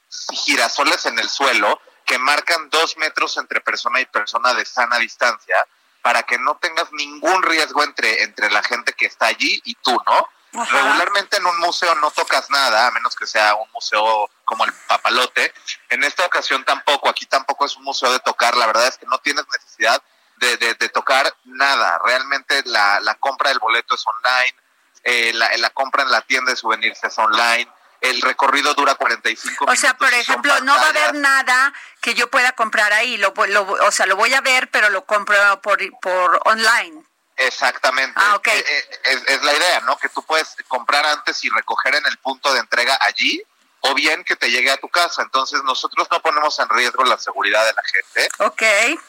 [0.46, 5.68] girasoles en el suelo que marcan dos metros entre persona y persona de sana distancia
[6.02, 9.98] para que no tengas ningún riesgo entre, entre la gente que está allí y tú,
[10.08, 10.30] ¿no?
[10.63, 14.72] Regularmente en un museo no tocas nada, a menos que sea un museo como el
[14.88, 15.54] Papalote.
[15.89, 19.06] En esta ocasión tampoco, aquí tampoco es un museo de tocar, la verdad es que
[19.08, 20.02] no tienes necesidad
[20.38, 22.00] de, de, tocar nada.
[22.06, 24.56] Realmente la, la, compra del boleto es online,
[25.04, 27.70] eh, la, la compra en la tienda de souvenirs es online
[28.01, 29.73] el recorrido dura 45 minutos.
[29.73, 33.34] O sea, por ejemplo, no va a haber nada que yo pueda comprar ahí, lo,
[33.36, 37.03] o sea, lo voy a ver, pero lo compro por, por online.
[37.38, 38.13] Exactamente.
[38.15, 39.97] Ah, eh, eh, es, la idea, ¿no?
[39.97, 43.41] Que tú puedes comprar antes y recoger en el punto de entrega allí,
[43.81, 45.21] o bien que te llegue a tu casa.
[45.21, 48.29] Entonces, nosotros no ponemos en riesgo la seguridad de la gente.
[48.39, 48.99] Ok.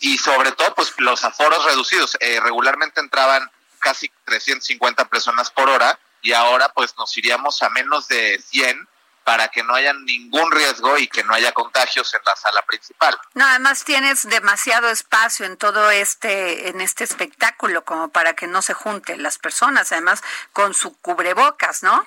[0.00, 2.16] Y sobre todo, pues los aforos reducidos.
[2.20, 3.48] Eh, regularmente entraban
[3.78, 8.88] casi 350 personas por hora y ahora pues nos iríamos a menos de 100
[9.28, 13.14] para que no haya ningún riesgo y que no haya contagios en la sala principal.
[13.34, 18.62] No, además tienes demasiado espacio en todo este en este espectáculo como para que no
[18.62, 20.22] se junten las personas, además
[20.54, 22.06] con su cubrebocas, ¿no?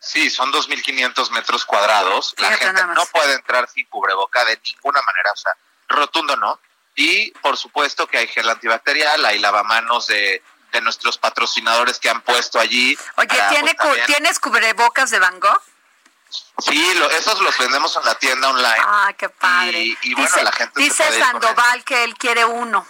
[0.00, 2.34] Sí, son 2.500 metros cuadrados.
[2.38, 5.52] La gente no puede entrar sin cubreboca de ninguna manera, o sea,
[5.88, 6.58] rotundo no.
[6.96, 10.42] Y por supuesto que hay gel antibacterial, hay lavamanos de,
[10.74, 12.98] de nuestros patrocinadores que han puesto allí.
[13.16, 15.62] Oye, ¿tiene, pues, ¿tienes cubrebocas de Van Gogh?
[16.58, 18.76] Sí, esos los vendemos en la tienda online.
[18.80, 19.96] Ah, qué padre.
[20.02, 22.86] Y, bueno, la gente dice Sandoval que él quiere uno.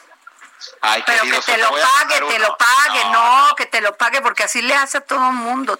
[0.81, 3.55] Ay, Pero que te lo pague, te lo pague, no.
[3.57, 5.79] que te lo pague, porque así le hace a todo el mundo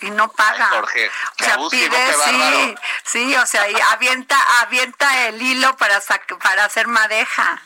[0.00, 0.68] y no paga.
[0.68, 6.00] Jorge, o sea, pide, sí, sí, o sea, y avienta, avienta el hilo para
[6.42, 7.62] para hacer madeja.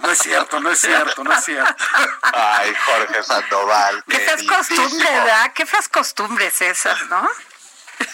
[0.00, 1.84] No es cierto, no es cierto, no es cierto.
[2.32, 4.02] Ay, Jorge Sandoval.
[4.08, 5.52] Qué feas costumbres, ¿verdad?
[5.54, 7.28] Qué feas costumbres esas, ¿no?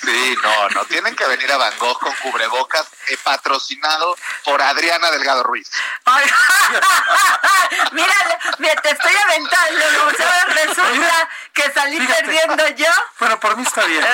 [0.03, 5.11] Sí, no, no, tienen que venir a Van Gogh con cubrebocas eh, patrocinado por Adriana
[5.11, 5.71] Delgado Ruiz.
[7.93, 8.15] mira,
[8.59, 12.91] mira, te estoy aventando, o sea, resulta que salí perdiendo yo.
[13.19, 14.05] Pero por mí está bien.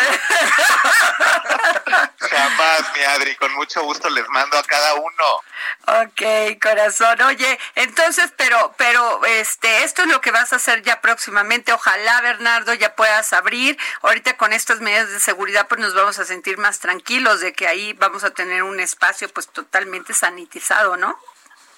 [2.19, 5.43] Jamás, mi Adri, con mucho gusto les mando a cada uno.
[5.87, 6.23] Ok,
[6.61, 7.21] corazón.
[7.23, 11.73] Oye, entonces, pero, pero, este, esto es lo que vas a hacer ya próximamente.
[11.73, 13.79] Ojalá, Bernardo, ya puedas abrir.
[14.03, 17.67] Ahorita con estas medidas de seguridad, pues nos vamos a sentir más tranquilos de que
[17.67, 21.19] ahí vamos a tener un espacio, pues, totalmente sanitizado, ¿no?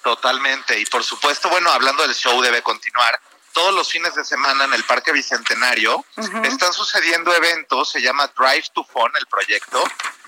[0.03, 0.79] Totalmente.
[0.79, 3.19] Y por supuesto, bueno, hablando del show debe continuar.
[3.53, 6.05] Todos los fines de semana en el Parque Bicentenario
[6.43, 9.81] están sucediendo eventos, se llama Drive to Fun el proyecto,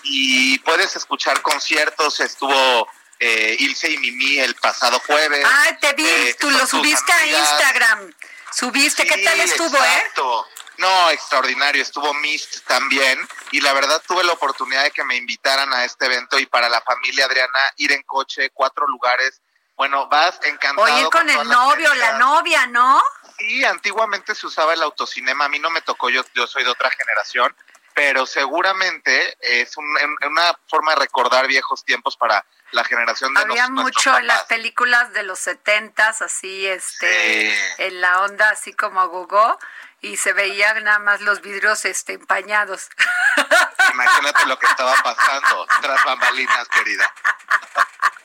[0.04, 2.88] y puedes escuchar conciertos, estuvo
[3.20, 5.46] eh, Ilse y Mimi el pasado jueves.
[5.46, 8.13] Ah, te vi, eh, tú lo subiste a Instagram.
[8.52, 9.98] Subiste, ¿qué tal estuvo, eh?
[9.98, 10.46] exacto.
[10.46, 10.66] eh?
[10.77, 13.19] No, extraordinario, estuvo Mist también
[13.51, 16.69] y la verdad tuve la oportunidad de que me invitaran a este evento y para
[16.69, 19.41] la familia Adriana ir en coche, cuatro lugares.
[19.75, 20.83] Bueno, vas encantado.
[20.83, 23.01] Oye, con, el novio, la novia, ¿no?
[23.37, 26.69] Sí, antiguamente se usaba el autocinema, a mí no me tocó, yo, yo soy de
[26.69, 27.55] otra generación,
[27.93, 34.17] pero seguramente es una forma de recordar viejos tiempos para la generación de Había mucho
[34.17, 39.57] en las películas de los setentas, así, este, en la onda así como Gogo,
[40.01, 42.89] y se veían nada más los vidrios este, empañados.
[43.93, 47.13] Imagínate lo que estaba pasando tras bambalinas, querida.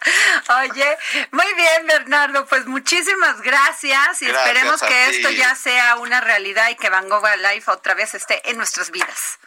[0.61, 0.99] Oye,
[1.31, 6.77] muy bien, Bernardo, pues muchísimas gracias y esperemos que esto ya sea una realidad y
[6.77, 9.39] que Van Gogh Life otra vez esté en nuestras vidas.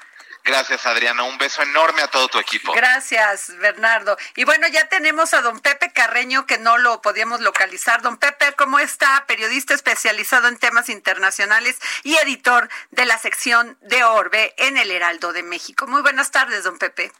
[0.46, 1.24] Gracias, Adriana.
[1.24, 2.72] Un beso enorme a todo tu equipo.
[2.74, 4.16] Gracias, Bernardo.
[4.36, 8.04] Y bueno, ya tenemos a don Pepe Carreño, que no lo podíamos localizar.
[8.04, 9.26] Don Pepe, ¿cómo está?
[9.26, 15.34] Periodista especializado en temas internacionales y editor de la sección de Orbe en el Heraldo
[15.34, 15.88] de México.
[15.88, 17.12] Muy buenas tardes, don Pepe.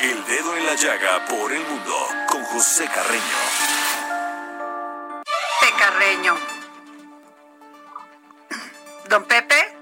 [0.00, 3.22] El dedo en la llaga por el mundo con José Carreño.
[5.60, 6.36] Pepe Carreño.
[9.08, 9.76] Don Pepe.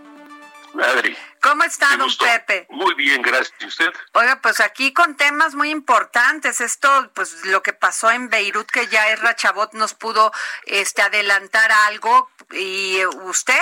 [0.85, 1.17] Adri.
[1.47, 2.67] ¿Cómo está, don Pepe?
[2.71, 3.55] Muy bien, gracias.
[3.61, 3.93] ¿Y usted?
[4.15, 6.61] Oiga, pues aquí con temas muy importantes.
[6.61, 10.33] Esto, pues lo que pasó en Beirut, que ya Erra Chabot nos pudo
[10.65, 12.29] este, adelantar algo.
[12.51, 13.55] ¿Y usted?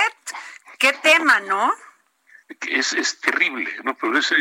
[0.79, 1.71] ¿Qué tema, no?
[2.67, 3.95] Es, es terrible, ¿no?
[3.95, 4.35] Pero, es, eh,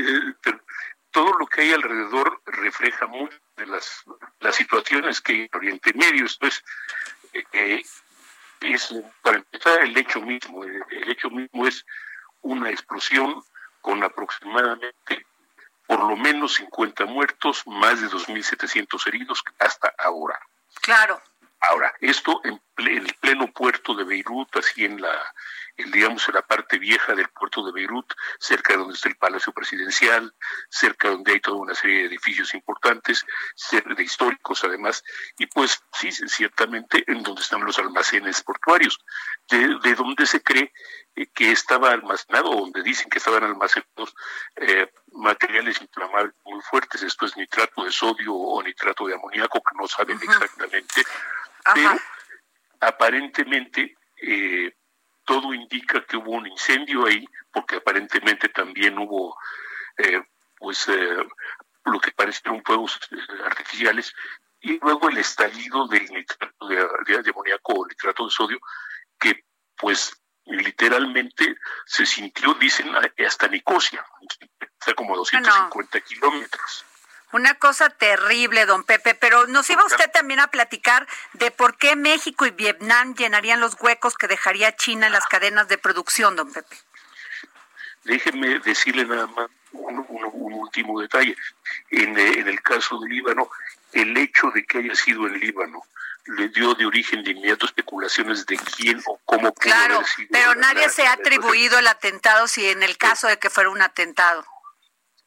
[1.10, 4.04] todo lo que hay alrededor refleja mucho de las,
[4.40, 6.24] las situaciones que hay en Oriente Medio.
[6.24, 6.64] Esto es,
[7.52, 7.82] eh,
[8.60, 10.64] es, para empezar, el hecho mismo.
[10.64, 11.84] el hecho mismo es
[12.44, 13.42] una explosión
[13.80, 15.26] con aproximadamente
[15.86, 20.40] por lo menos 50 muertos, más de 2.700 heridos hasta ahora.
[20.80, 21.20] Claro.
[21.60, 25.34] Ahora, esto en, el pleno puerto de Beirut, así en la,
[25.76, 29.52] digamos, en la parte vieja del puerto de Beirut, cerca de donde está el Palacio
[29.52, 30.34] Presidencial,
[30.68, 33.24] cerca donde hay toda una serie de edificios importantes,
[33.70, 35.02] de históricos además,
[35.38, 38.98] y pues sí, ciertamente en donde están los almacenes portuarios,
[39.48, 40.72] de, de donde se cree
[41.32, 44.14] que estaba almacenado, donde dicen que estaban almacenados
[44.56, 49.76] eh, materiales inflamables muy fuertes, esto es nitrato de sodio o nitrato de amoníaco, que
[49.76, 51.04] no saben exactamente,
[51.72, 51.90] pero
[52.86, 54.72] aparentemente eh,
[55.24, 59.36] todo indica que hubo un incendio ahí, porque aparentemente también hubo,
[59.98, 60.22] eh,
[60.58, 60.88] pues,
[61.84, 62.98] lo que parecieron fuegos
[63.44, 64.14] artificiales,
[64.60, 66.76] y luego el estallido del nitrato de,
[67.22, 68.58] de amoníaco o nitrato de sodio,
[69.18, 69.44] que
[69.76, 70.12] pues
[70.46, 71.56] literalmente
[71.86, 72.90] se sintió, dicen,
[73.26, 74.04] hasta Nicosia,
[74.78, 76.84] está como 250 kilómetros.
[77.34, 81.96] Una cosa terrible, don Pepe, pero nos iba usted también a platicar de por qué
[81.96, 86.52] México y Vietnam llenarían los huecos que dejaría China en las cadenas de producción, don
[86.52, 86.76] Pepe.
[88.04, 91.36] Déjenme decirle nada más un, último detalle.
[91.90, 93.50] En, eh, en el caso del Líbano,
[93.92, 95.82] el hecho de que haya sido en Líbano
[96.26, 101.04] le dio de origen de inmediato especulaciones de quién o cómo claro, pero nadie se
[101.04, 104.46] ha atribuido el atentado si en el caso de que fuera un atentado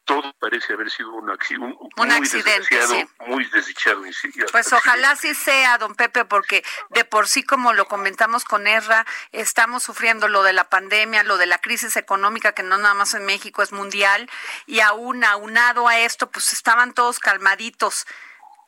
[0.08, 3.05] todo parece haber sido un, un, un accidente, sí.
[3.28, 4.03] muy desdichado.
[4.51, 9.05] Pues ojalá sí sea, don Pepe, porque de por sí, como lo comentamos con Erra,
[9.34, 13.14] estamos sufriendo lo de la pandemia, lo de la crisis económica, que no nada más
[13.14, 14.30] en México, es mundial,
[14.66, 18.08] y aún aunado a esto, pues estaban todos calmaditos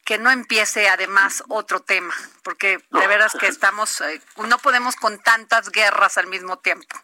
[0.04, 2.14] que no empiece además otro tema,
[2.44, 6.98] porque de veras que estamos, eh, no podemos con tantas guerras al mismo tiempo.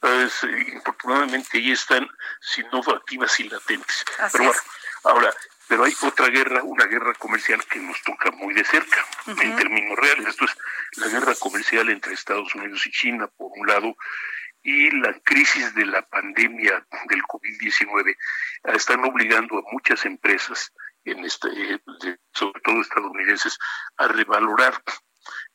[0.00, 2.08] Pues, infortunadamente ahí están,
[2.40, 4.04] si no activas y latentes.
[4.32, 4.60] pero bueno,
[5.04, 5.34] ahora,
[5.66, 9.98] pero hay otra guerra, una guerra comercial que nos toca muy de cerca, en términos
[9.98, 10.28] reales.
[10.28, 10.56] Esto es
[10.96, 13.96] la guerra comercial entre Estados Unidos y China, por un lado,
[14.62, 18.16] y la crisis de la pandemia del COVID-19
[18.74, 20.72] están obligando a muchas empresas
[21.04, 21.48] en este,
[22.32, 23.58] sobre todo estadounidenses,
[23.96, 24.82] a revalorar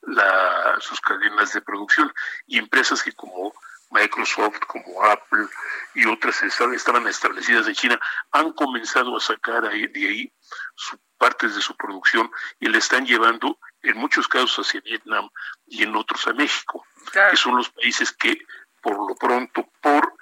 [0.02, 2.12] la, sus cadenas de producción
[2.46, 3.54] y empresas que como
[3.94, 5.48] Microsoft, como Apple
[5.96, 8.00] y otras estaban establecidas en China,
[8.32, 10.34] han comenzado a sacar de ahí
[10.76, 12.30] su, partes de su producción
[12.60, 15.30] y le están llevando en muchos casos hacia Vietnam
[15.68, 16.86] y en otros a México,
[17.30, 18.38] que son los países que
[18.82, 20.14] por lo pronto, por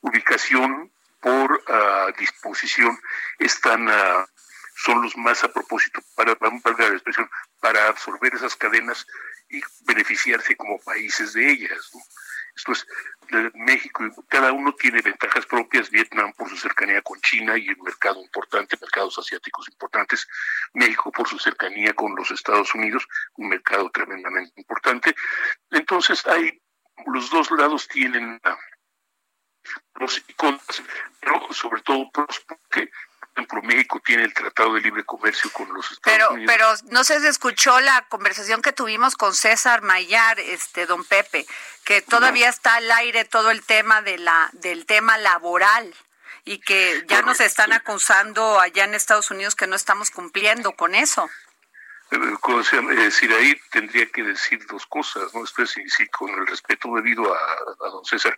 [0.00, 3.00] ubicación, por uh, disposición,
[3.38, 4.26] están uh,
[4.74, 9.06] son los más a propósito para, valga la expresión, para absorber esas cadenas
[9.48, 11.90] y beneficiarse como países de ellas.
[12.54, 12.86] Esto es,
[13.54, 18.20] México, cada uno tiene ventajas propias, Vietnam por su cercanía con China y un mercado
[18.20, 20.28] importante, mercados asiáticos importantes,
[20.74, 25.14] México por su cercanía con los Estados Unidos, un mercado tremendamente importante.
[25.70, 26.60] Entonces, hay,
[27.06, 28.40] los dos lados tienen
[29.92, 30.82] pros y contras,
[31.20, 32.90] pero sobre todo pros porque
[33.34, 36.54] ejemplo, México tiene el Tratado de Libre Comercio con los Estados pero, Unidos.
[36.54, 41.46] Pero no se escuchó la conversación que tuvimos con César Mayar, este don Pepe,
[41.84, 45.94] que todavía está al aire todo el tema de la del tema laboral
[46.44, 50.94] y que ya nos están acusando allá en Estados Unidos que no estamos cumpliendo con
[50.94, 51.30] eso.
[52.10, 52.18] Eh,
[52.90, 55.44] es decir, ahí tendría que decir dos cosas, ¿no?
[55.44, 58.36] Esto sí, con el respeto debido a, a don César,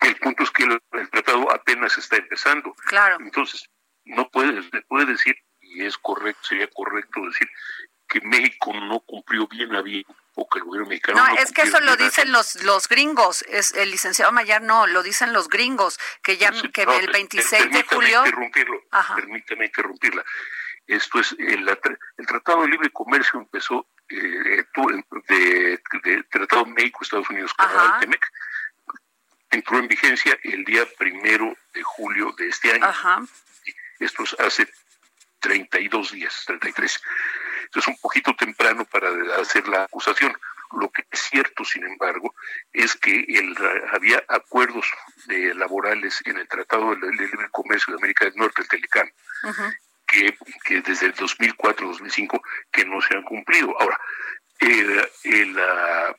[0.00, 2.74] el punto es que el, tratado apenas está empezando.
[2.86, 3.16] Claro.
[3.20, 3.68] Entonces,
[4.04, 7.48] no puede, se puede decir, y es correcto, sería correcto decir,
[8.08, 11.62] que México no cumplió bien a bien o que el gobierno mexicano no, es que
[11.62, 15.98] eso lo dicen los los gringos es el licenciado Mayar no lo dicen los gringos
[16.22, 18.24] que ya que el 26 de julio
[19.14, 20.24] permítame interrumpirla.
[20.86, 24.64] Esto es el, el Tratado de Libre Comercio empezó eh,
[25.28, 28.30] de, de, Tratado México Estados Unidos Canadá TEMEC
[29.50, 32.84] entró en vigencia el día primero de julio de este año.
[32.84, 33.22] Ajá.
[34.04, 34.68] Esto es hace
[35.40, 37.00] 32 días, 33.
[37.64, 40.36] Esto es un poquito temprano para hacer la acusación.
[40.80, 42.34] Lo que es cierto, sin embargo,
[42.72, 43.56] es que el,
[43.92, 44.86] había acuerdos
[45.26, 49.12] laborales en el Tratado de Libre Comercio de América del Norte, el Telecán,
[50.06, 52.40] que, que, desde el 2004-2005
[52.72, 53.78] que no se han cumplido.
[53.80, 53.98] Ahora,
[54.58, 56.14] el, el uh,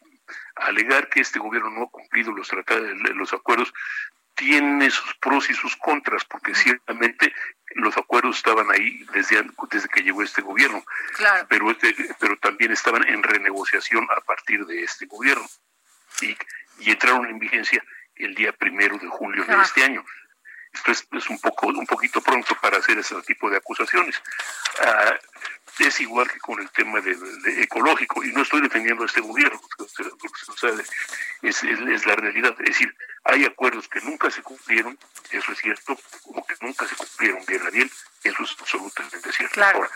[0.56, 3.74] alegar que este gobierno no ha cumplido los tratados, los acuerdos,
[4.36, 7.34] tiene sus pros y sus contras, porque ciertamente
[7.76, 10.84] los acuerdos estaban ahí desde, desde que llegó este gobierno,
[11.50, 15.46] pero, este, pero también estaban en renegociación a partir de este gobierno.
[16.22, 16.38] Y,
[16.80, 17.84] y entraron en vigencia
[18.16, 20.06] el día primero de julio de este año.
[20.88, 24.22] Es, un poco un poquito pronto para hacer ese tipo de acusaciones.
[24.82, 25.16] Ah,
[25.80, 27.16] es igual que con el tema de,
[27.62, 29.60] ecológico, y no estoy defendiendo a este gobierno,
[31.42, 32.56] es, es, la realidad.
[32.60, 32.96] Es decir,
[33.26, 34.98] hay acuerdos que nunca se cumplieron,
[35.32, 37.92] eso es cierto, como que nunca se cumplieron bien a bien,
[38.24, 39.64] eso es absolutamente cierto.
[39.64, 39.90] Ahora,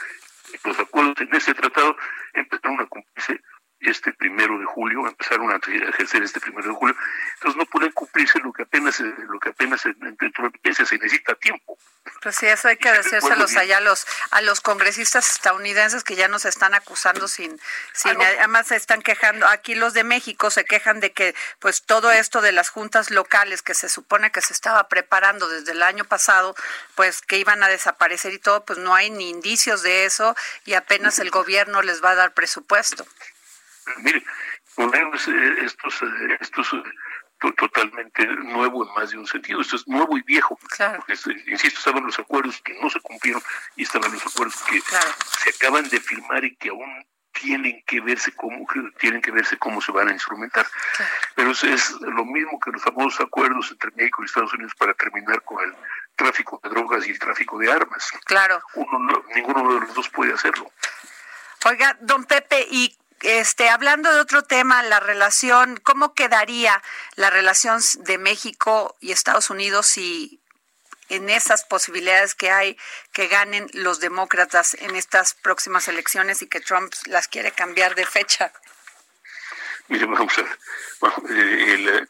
[0.63, 1.95] los acuerdos en ese tratado
[2.33, 3.41] empezaron a cumplirse
[3.81, 6.95] este primero de julio, empezaron a ejercer este primero de julio,
[7.35, 11.77] entonces no pueden cumplirse lo que apenas lo que apenas dentro de se necesita tiempo.
[12.21, 16.27] Pues sí, eso hay que decírselos allá a los a los congresistas estadounidenses que ya
[16.27, 17.59] nos están acusando sin
[17.93, 22.11] sin además se están quejando, aquí los de México se quejan de que pues todo
[22.11, 26.03] esto de las juntas locales que se supone que se estaba preparando desde el año
[26.03, 26.55] pasado,
[26.95, 30.73] pues que iban a desaparecer y todo, pues no hay ni indicios de eso y
[30.73, 33.05] apenas el gobierno les va a dar presupuesto.
[33.97, 34.23] Mire,
[34.75, 39.61] ponemos eh, estos, eh, estos eh, totalmente nuevo en más de un sentido.
[39.61, 40.57] Esto es nuevo y viejo.
[40.95, 41.13] Porque,
[41.47, 43.41] insisto, estaban los acuerdos que no se cumplieron
[43.75, 48.33] y estaban los acuerdos que se acaban de firmar y que aún tienen que verse
[48.33, 48.65] cómo
[48.99, 50.65] tienen que verse cómo se van a instrumentar.
[51.35, 54.93] Pero es, es lo mismo que los famosos acuerdos entre México y Estados Unidos para
[54.93, 55.73] terminar con el
[56.15, 58.11] tráfico de drogas y el tráfico de armas.
[58.25, 58.61] Claro.
[58.75, 60.71] Uno, ninguno de los dos puede hacerlo.
[61.65, 66.81] Oiga, don Pepe, y este, hablando de otro tema, la relación, ¿cómo quedaría
[67.15, 70.39] la relación de México y Estados Unidos si
[71.09, 72.77] en esas posibilidades que hay
[73.13, 78.05] que ganen los demócratas en estas próximas elecciones y que Trump las quiere cambiar de
[78.05, 78.53] fecha?
[79.87, 80.57] Mire, vamos a ver.
[81.31, 82.07] Eh,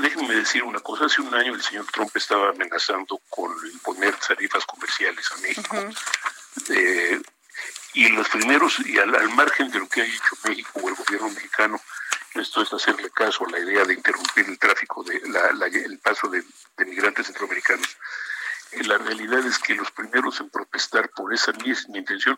[0.00, 1.06] déjenme decir una cosa.
[1.06, 5.76] Hace un año el señor Trump estaba amenazando con imponer tarifas comerciales a México.
[6.68, 7.20] eh,
[7.94, 11.30] y los primeros, y al, margen de lo que ha hecho México o el gobierno
[11.30, 11.80] mexicano,
[12.34, 16.42] esto es hacerle caso a la idea de interrumpir el tráfico, de el paso de,
[16.86, 17.96] migrantes centroamericanos.
[18.72, 22.36] Eh, la realidad es que los primeros en protestar por esa misma intención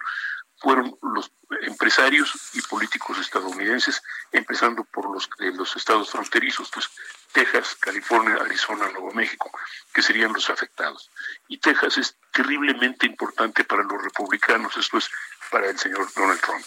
[0.59, 1.30] fueron los
[1.62, 4.02] empresarios y políticos estadounidenses,
[4.32, 6.88] empezando por los de los estados fronterizos, pues
[7.32, 9.50] Texas, California, Arizona, Nuevo México,
[9.92, 11.11] que serían los afectados.
[11.48, 15.11] Y Texas es terriblemente importante para los republicanos, esto es
[15.55, 16.64] para el señor Donald Trump.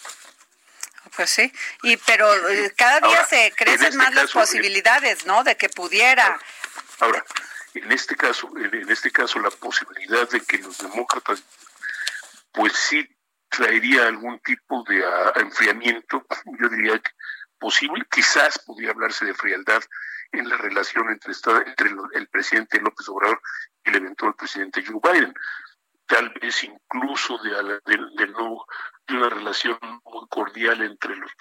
[1.14, 1.52] Pues sí,
[1.84, 5.44] y pero eh, cada día se crecen este más las posibilidades, ¿no?
[5.44, 6.40] De que pudiera.
[7.02, 7.26] Ahora,
[7.74, 11.44] en este caso, en este caso la posibilidad de que los demócratas,
[12.54, 13.06] pues sí
[13.50, 16.26] traería algún tipo de ah, enfriamiento,
[16.58, 17.12] yo diría que
[17.60, 19.84] posible, quizás podría hablarse de frialdad
[20.32, 21.34] en la relación entre,
[21.66, 23.42] entre el presidente López Obrador
[23.84, 25.34] y el eventual presidente Joe Biden
[26.08, 27.52] tal vez incluso de,
[27.86, 31.32] de, una relación muy cordial entre los,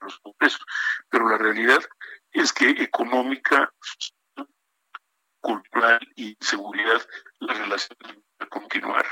[0.00, 0.64] los congresos.
[1.08, 1.82] Pero la realidad
[2.32, 3.72] es que económica,
[5.40, 7.06] cultural y seguridad,
[7.38, 7.98] la relación
[8.40, 9.06] va a continuar.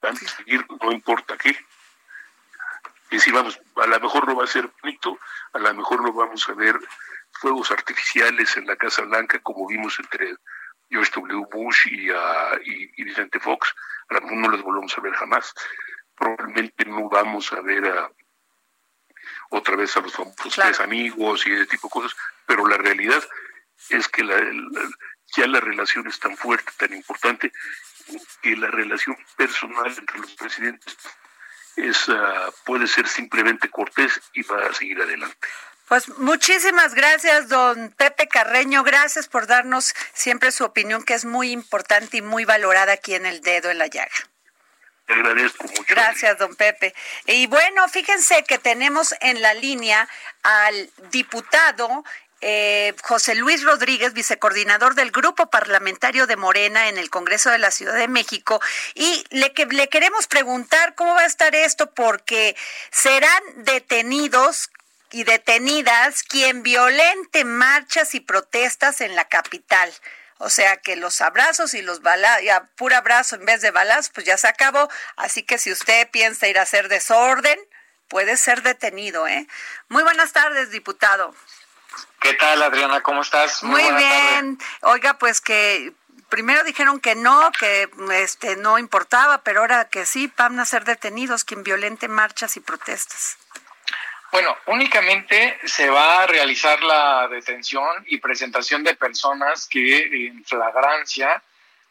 [0.00, 1.56] Van a seguir, no importa qué.
[3.10, 5.18] Y si vamos, a lo mejor no va a ser bonito,
[5.52, 6.76] a lo mejor no vamos a ver
[7.32, 10.36] fuegos artificiales en la Casa Blanca como vimos entre
[10.90, 11.46] George W.
[11.50, 13.74] Bush y, uh, y Vicente Fox,
[14.08, 15.52] a lo mejor no les volvemos a ver jamás.
[16.16, 18.10] Probablemente no vamos a ver a,
[19.50, 22.16] otra vez a los famosos tres amigos y ese tipo de cosas,
[22.46, 23.22] pero la realidad
[23.90, 24.36] es que la,
[25.36, 27.52] ya la relación es tan fuerte, tan importante,
[28.42, 30.96] que la relación personal entre los presidentes
[31.76, 35.48] es, ah, puede ser simplemente cortés y va a seguir adelante.
[35.88, 38.82] Pues muchísimas gracias, don Pepe Carreño.
[38.84, 43.26] Gracias por darnos siempre su opinión, que es muy importante y muy valorada aquí en
[43.26, 44.14] el dedo en la llaga.
[45.06, 45.84] Te agradezco mucho.
[45.88, 46.94] Gracias, don Pepe.
[47.26, 50.08] Y bueno, fíjense que tenemos en la línea
[50.42, 52.04] al diputado
[52.46, 57.70] eh, José Luis Rodríguez, vicecoordinador del Grupo Parlamentario de Morena en el Congreso de la
[57.70, 58.60] Ciudad de México.
[58.94, 62.54] Y le, que, le queremos preguntar cómo va a estar esto, porque
[62.90, 64.70] serán detenidos
[65.14, 69.92] y detenidas quien violente marchas y protestas en la capital.
[70.38, 74.10] O sea que los abrazos y los balazos, ya puro abrazo en vez de balas,
[74.10, 74.90] pues ya se acabó.
[75.14, 77.60] Así que si usted piensa ir a hacer desorden,
[78.08, 79.46] puede ser detenido, ¿eh?
[79.88, 81.32] Muy buenas tardes, diputado.
[82.20, 83.00] ¿Qué tal, Adriana?
[83.00, 83.62] ¿Cómo estás?
[83.62, 84.58] Muy, bien.
[84.80, 85.92] Oiga, pues que
[86.28, 90.84] primero dijeron que no, que este no importaba, pero ahora que sí, van a ser
[90.84, 93.38] detenidos quien violente marchas y protestas.
[94.34, 101.40] Bueno, únicamente se va a realizar la detención y presentación de personas que en flagrancia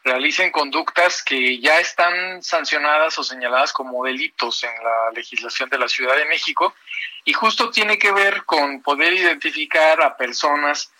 [0.03, 5.87] realicen conductas que ya están sancionadas o señaladas como delitos en la legislación de la
[5.87, 6.75] Ciudad de México
[7.23, 10.91] y justo tiene que ver con poder identificar a personas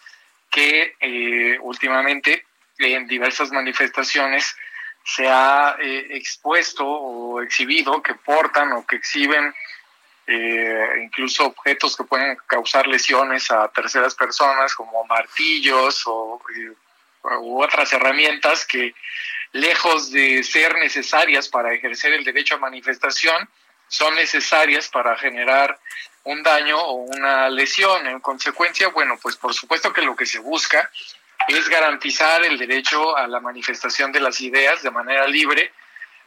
[0.50, 2.46] que eh, últimamente
[2.78, 4.56] en diversas manifestaciones
[5.04, 9.54] se ha eh, expuesto o exhibido que portan o que exhiben
[10.26, 16.72] eh, incluso objetos que pueden causar lesiones a terceras personas como martillos o eh,
[17.42, 18.94] u otras herramientas que
[19.52, 23.50] lejos de ser necesarias para ejercer el derecho a manifestación
[23.88, 25.78] son necesarias para generar
[26.24, 28.08] un daño o una lesión.
[28.08, 30.90] En consecuencia, bueno, pues por supuesto que lo que se busca
[31.48, 35.74] es garantizar el derecho a la manifestación de las ideas de manera libre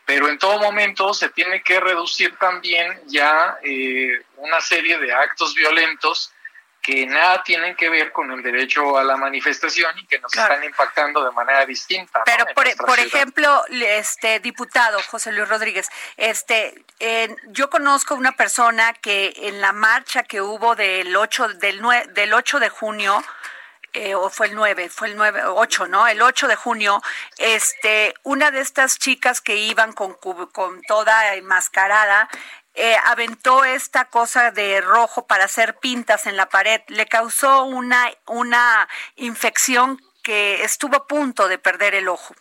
[0.07, 5.55] pero en todo momento se tiene que reducir también ya eh, una serie de actos
[5.55, 6.33] violentos
[6.81, 10.63] que nada tienen que ver con el derecho a la manifestación y que nos están
[10.63, 12.23] impactando de manera distinta.
[12.25, 16.85] Pero por, ejemplo, este diputado José Luis Rodríguez, este
[17.49, 21.83] yo conozco una persona que en la marcha que hubo del 8 del
[22.15, 23.25] del 8 de junio
[23.97, 26.07] eh, o fue el 9, fue el 9, 8, ¿no?
[26.07, 27.03] El 8 de junio,
[27.39, 32.29] este, una de estas chicas que iban con, con toda enmascarada,
[32.75, 36.83] eh, aventó esta cosa de rojo para hacer pintas en la pared.
[36.89, 42.35] Le causó una, una infección que estuvo a punto de perder el ojo.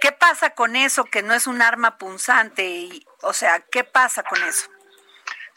[0.00, 2.66] ¿Qué pasa con eso que no es un arma punzante?
[2.66, 4.68] Y, o sea, ¿qué pasa con eso?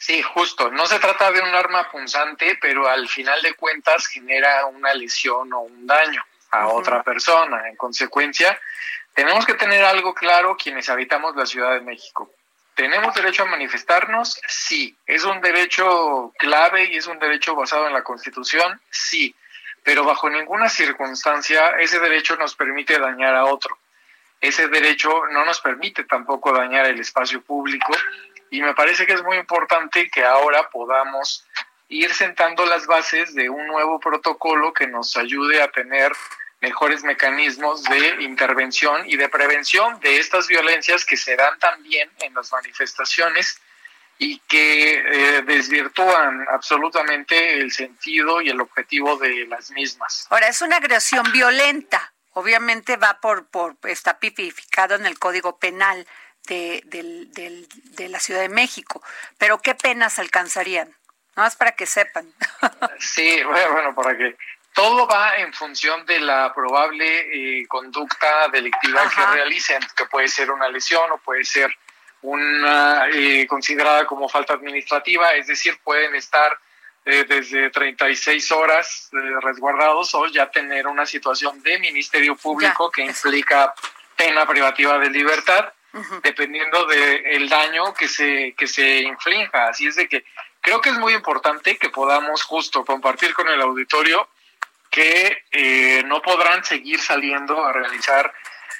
[0.02, 0.68] Sí, justo.
[0.72, 5.52] No se trata de un arma punzante, pero al final de cuentas genera una lesión
[5.52, 7.68] o un daño a otra persona.
[7.68, 8.60] En consecuencia,
[9.14, 12.32] tenemos que tener algo claro quienes habitamos la Ciudad de México.
[12.74, 14.40] ¿Tenemos derecho a manifestarnos?
[14.48, 14.96] Sí.
[15.06, 18.80] ¿Es un derecho clave y es un derecho basado en la Constitución?
[18.90, 19.32] Sí.
[19.84, 23.78] Pero bajo ninguna circunstancia ese derecho nos permite dañar a otro.
[24.40, 27.92] Ese derecho no nos permite tampoco dañar el espacio público
[28.52, 31.46] y me parece que es muy importante que ahora podamos
[31.88, 36.12] ir sentando las bases de un nuevo protocolo que nos ayude a tener
[36.60, 42.34] mejores mecanismos de intervención y de prevención de estas violencias que se dan también en
[42.34, 43.58] las manifestaciones
[44.18, 50.26] y que eh, desvirtúan absolutamente el sentido y el objetivo de las mismas.
[50.28, 56.06] Ahora, es una agresión violenta, obviamente va por, por está pipificado en el Código Penal,
[56.46, 59.02] de, de la Ciudad de México.
[59.38, 60.94] Pero ¿qué penas alcanzarían?
[61.36, 62.30] Nada más para que sepan.
[62.98, 64.36] sí, bueno, para que
[64.74, 70.50] todo va en función de la probable eh, conducta delictiva que realicen, que puede ser
[70.50, 71.74] una lesión o puede ser
[72.22, 76.56] una eh, considerada como falta administrativa, es decir, pueden estar
[77.04, 83.74] eh, desde 36 horas resguardados o ya tener una situación de ministerio público que implica
[84.16, 85.72] pena privativa de libertad
[86.22, 89.68] dependiendo del daño que se, que se inflinja.
[89.68, 90.24] Así es de que
[90.60, 94.28] creo que es muy importante que podamos justo compartir con el auditorio
[94.90, 98.32] que eh, no podrán seguir saliendo a realizar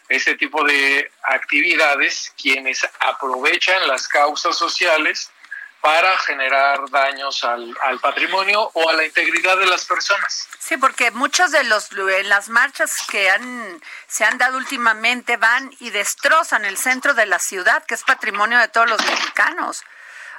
[0.09, 5.31] ese tipo de actividades quienes aprovechan las causas sociales
[5.83, 10.49] para generar daños al, al, patrimonio o a la integridad de las personas.
[10.61, 15.75] Sí, porque muchos de los en las marchas que han se han dado últimamente van
[15.81, 19.83] y destrozan el centro de la ciudad, que es patrimonio de todos los mexicanos.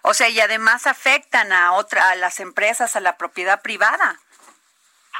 [0.03, 4.21] O sea, y además afectan a otra a las empresas, a la propiedad privada.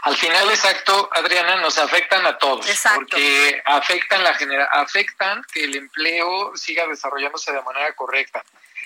[0.04, 3.00] Al final, exacto, Adriana, nos afectan a todos, exacto.
[3.02, 8.42] porque afectan la genera afectan que el empleo siga desarrollándose de manera correcta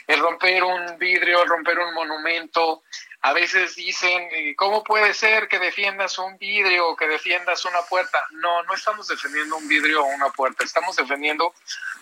[0.07, 2.83] el romper un vidrio, el romper un monumento.
[3.21, 8.25] A veces dicen, ¿cómo puede ser que defiendas un vidrio o que defiendas una puerta?
[8.31, 11.53] No, no estamos defendiendo un vidrio o una puerta, estamos defendiendo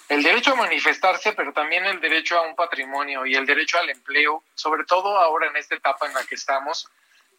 [0.07, 3.89] el derecho a manifestarse, pero también el derecho a un patrimonio y el derecho al
[3.89, 6.87] empleo, sobre todo ahora en esta etapa en la que estamos,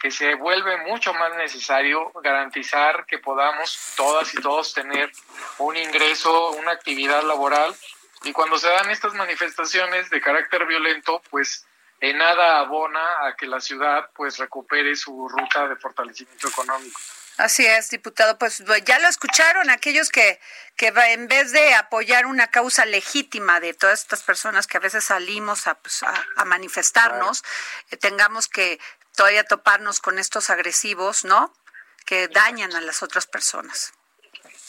[0.01, 5.13] que se vuelve mucho más necesario garantizar que podamos todas y todos tener
[5.59, 7.75] un ingreso, una actividad laboral
[8.25, 11.67] y cuando se dan estas manifestaciones de carácter violento, pues
[12.01, 17.01] en nada abona a que la ciudad pues recupere su ruta de fortalecimiento económico.
[17.39, 18.39] Así es, diputado.
[18.39, 20.41] Pues ya lo escucharon aquellos que,
[20.75, 25.05] que en vez de apoyar una causa legítima de todas estas personas que a veces
[25.05, 27.45] salimos a, pues, a, manifestarnos,
[27.91, 28.81] eh, tengamos que
[29.15, 31.53] todavía toparnos con estos agresivos, ¿no?
[32.07, 33.93] Que dañan a las otras personas.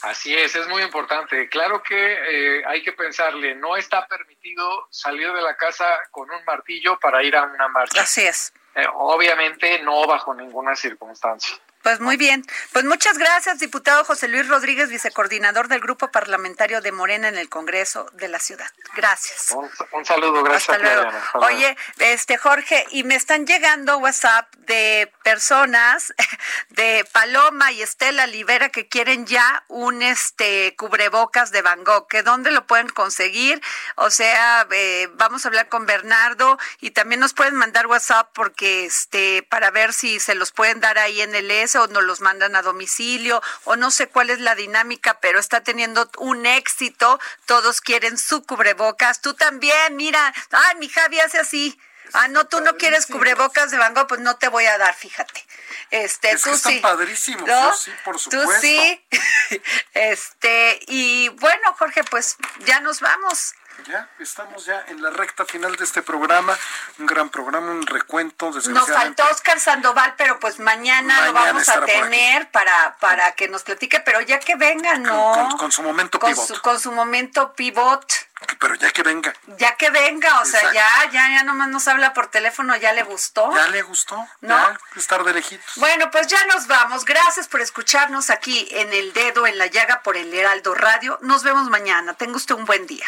[0.04, 1.50] Así es, es muy importante.
[1.50, 6.44] Claro que eh, hay que pensarle, no está permitido salir de la casa con un
[6.46, 8.02] martillo para ir a una marcha.
[8.02, 8.54] Así es.
[8.76, 11.58] Eh, obviamente no bajo ninguna circunstancia.
[11.88, 12.44] Pues muy bien.
[12.74, 17.48] Pues muchas gracias, diputado José Luis Rodríguez, vicecoordinador del Grupo Parlamentario de Morena en el
[17.48, 18.70] Congreso de la Ciudad.
[18.94, 19.56] Gracias.
[19.94, 20.76] Un, saludo, gracias.
[20.76, 21.10] Hasta luego.
[21.36, 26.14] Oye, este Jorge, y me están llegando WhatsApp de personas
[26.72, 32.22] de Paloma y Estela Libera que quieren ya un este cubrebocas de Van Gogh, que
[32.22, 33.62] dónde lo pueden conseguir.
[33.96, 38.84] O sea, eh, vamos a hablar con Bernardo y también nos pueden mandar WhatsApp porque
[38.84, 42.22] este para ver si se los pueden dar ahí en el S o nos los
[42.22, 47.20] mandan a domicilio o no sé cuál es la dinámica, pero está teniendo un éxito.
[47.46, 49.22] Todos quieren su cubrebocas.
[49.22, 50.34] Tú también, mira.
[50.52, 51.80] Ay, mi Javi hace así.
[52.14, 54.96] Ah, no, tú no quieres cubrebocas de Van Gogh, pues no te voy a dar,
[54.96, 55.46] fíjate.
[55.92, 56.80] Este, es tú que sí.
[56.80, 57.74] padrísimos, ¿No?
[57.74, 58.46] sí, por supuesto.
[58.46, 59.06] Tú sí.
[59.94, 63.54] este, y bueno, Jorge, pues ya nos vamos.
[63.86, 66.58] Ya, estamos ya en la recta final de este programa,
[67.00, 68.52] un gran programa, un recuento.
[68.52, 73.64] Nos faltó Oscar Sandoval, pero pues mañana, lo vamos a tener para, para que nos
[73.64, 75.56] platique, pero ya que venga, ¿no?
[75.58, 76.62] Con, su momento pivot.
[76.62, 78.28] con su momento pivot.
[78.60, 79.34] Pero ya que venga.
[79.58, 83.04] Ya que venga, o sea, ya, ya, ya nomás nos habla por teléfono, ya le
[83.04, 83.52] gustó.
[83.56, 84.78] Ya le gustó, ¿no?
[84.96, 85.74] estar de lejitos.
[85.78, 87.06] Bueno, pues ya nos vamos.
[87.06, 91.18] Gracias por escucharnos aquí en El Dedo en la Llaga por el Heraldo Radio.
[91.22, 92.14] Nos vemos mañana.
[92.14, 93.08] Tenga usted un buen día.